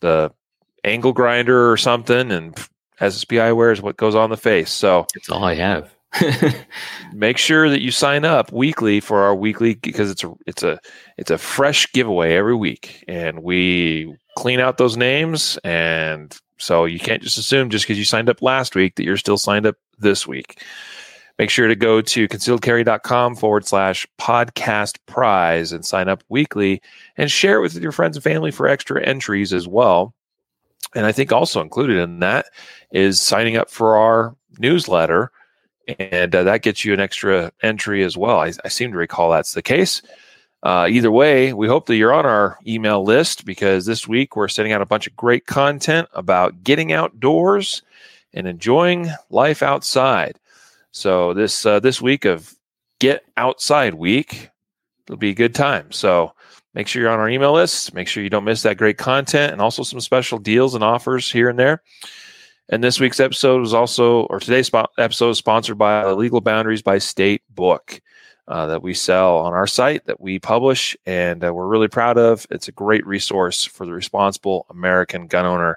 [0.00, 0.32] the
[0.84, 2.54] angle grinder or something, and
[3.00, 4.70] SSP eyewear is what goes on the face.
[4.70, 5.92] So it's all I have.
[7.12, 10.80] make sure that you sign up weekly for our weekly because it's a it's a
[11.18, 16.98] it's a fresh giveaway every week, and we clean out those names and so you
[16.98, 19.76] can't just assume just because you signed up last week that you're still signed up
[19.98, 20.62] this week.
[21.38, 26.80] Make sure to go to concealedcarry.com forward slash podcast prize and sign up weekly
[27.18, 30.14] and share it with your friends and family for extra entries as well.
[30.94, 32.46] And I think also included in that
[32.90, 35.30] is signing up for our newsletter.
[35.98, 38.40] And uh, that gets you an extra entry as well.
[38.40, 40.00] I, I seem to recall that's the case.
[40.66, 44.48] Uh, either way, we hope that you're on our email list because this week we're
[44.48, 47.82] sending out a bunch of great content about getting outdoors
[48.34, 50.40] and enjoying life outside.
[50.90, 52.52] So this uh, this week of
[52.98, 54.50] Get Outside Week,
[55.06, 55.92] it'll be a good time.
[55.92, 56.32] So
[56.76, 57.94] Make sure you're on our email list.
[57.94, 61.32] Make sure you don't miss that great content and also some special deals and offers
[61.32, 61.82] here and there.
[62.68, 66.98] And this week's episode was also, or today's episode is sponsored by Legal Boundaries by
[66.98, 68.02] State book
[68.48, 72.18] uh, that we sell on our site that we publish and uh, we're really proud
[72.18, 72.46] of.
[72.50, 75.76] It's a great resource for the responsible American gun owner.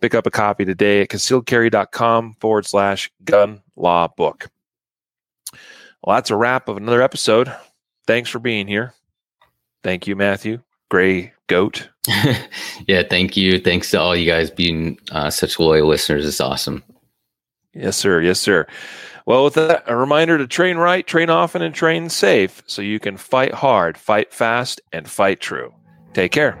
[0.00, 4.48] Pick up a copy today at concealedcarry.com forward slash gun law book.
[6.02, 7.54] Well, that's a wrap of another episode.
[8.06, 8.94] Thanks for being here.
[9.82, 10.62] Thank you, Matthew.
[10.90, 11.88] Gray Goat.
[12.88, 13.60] yeah, thank you.
[13.60, 16.26] Thanks to all you guys being uh, such loyal listeners.
[16.26, 16.82] It's awesome.
[17.74, 18.20] Yes, sir.
[18.20, 18.66] Yes, sir.
[19.30, 22.98] Well, with that, a reminder to train right, train often, and train safe so you
[22.98, 25.72] can fight hard, fight fast, and fight true.
[26.12, 26.60] Take care.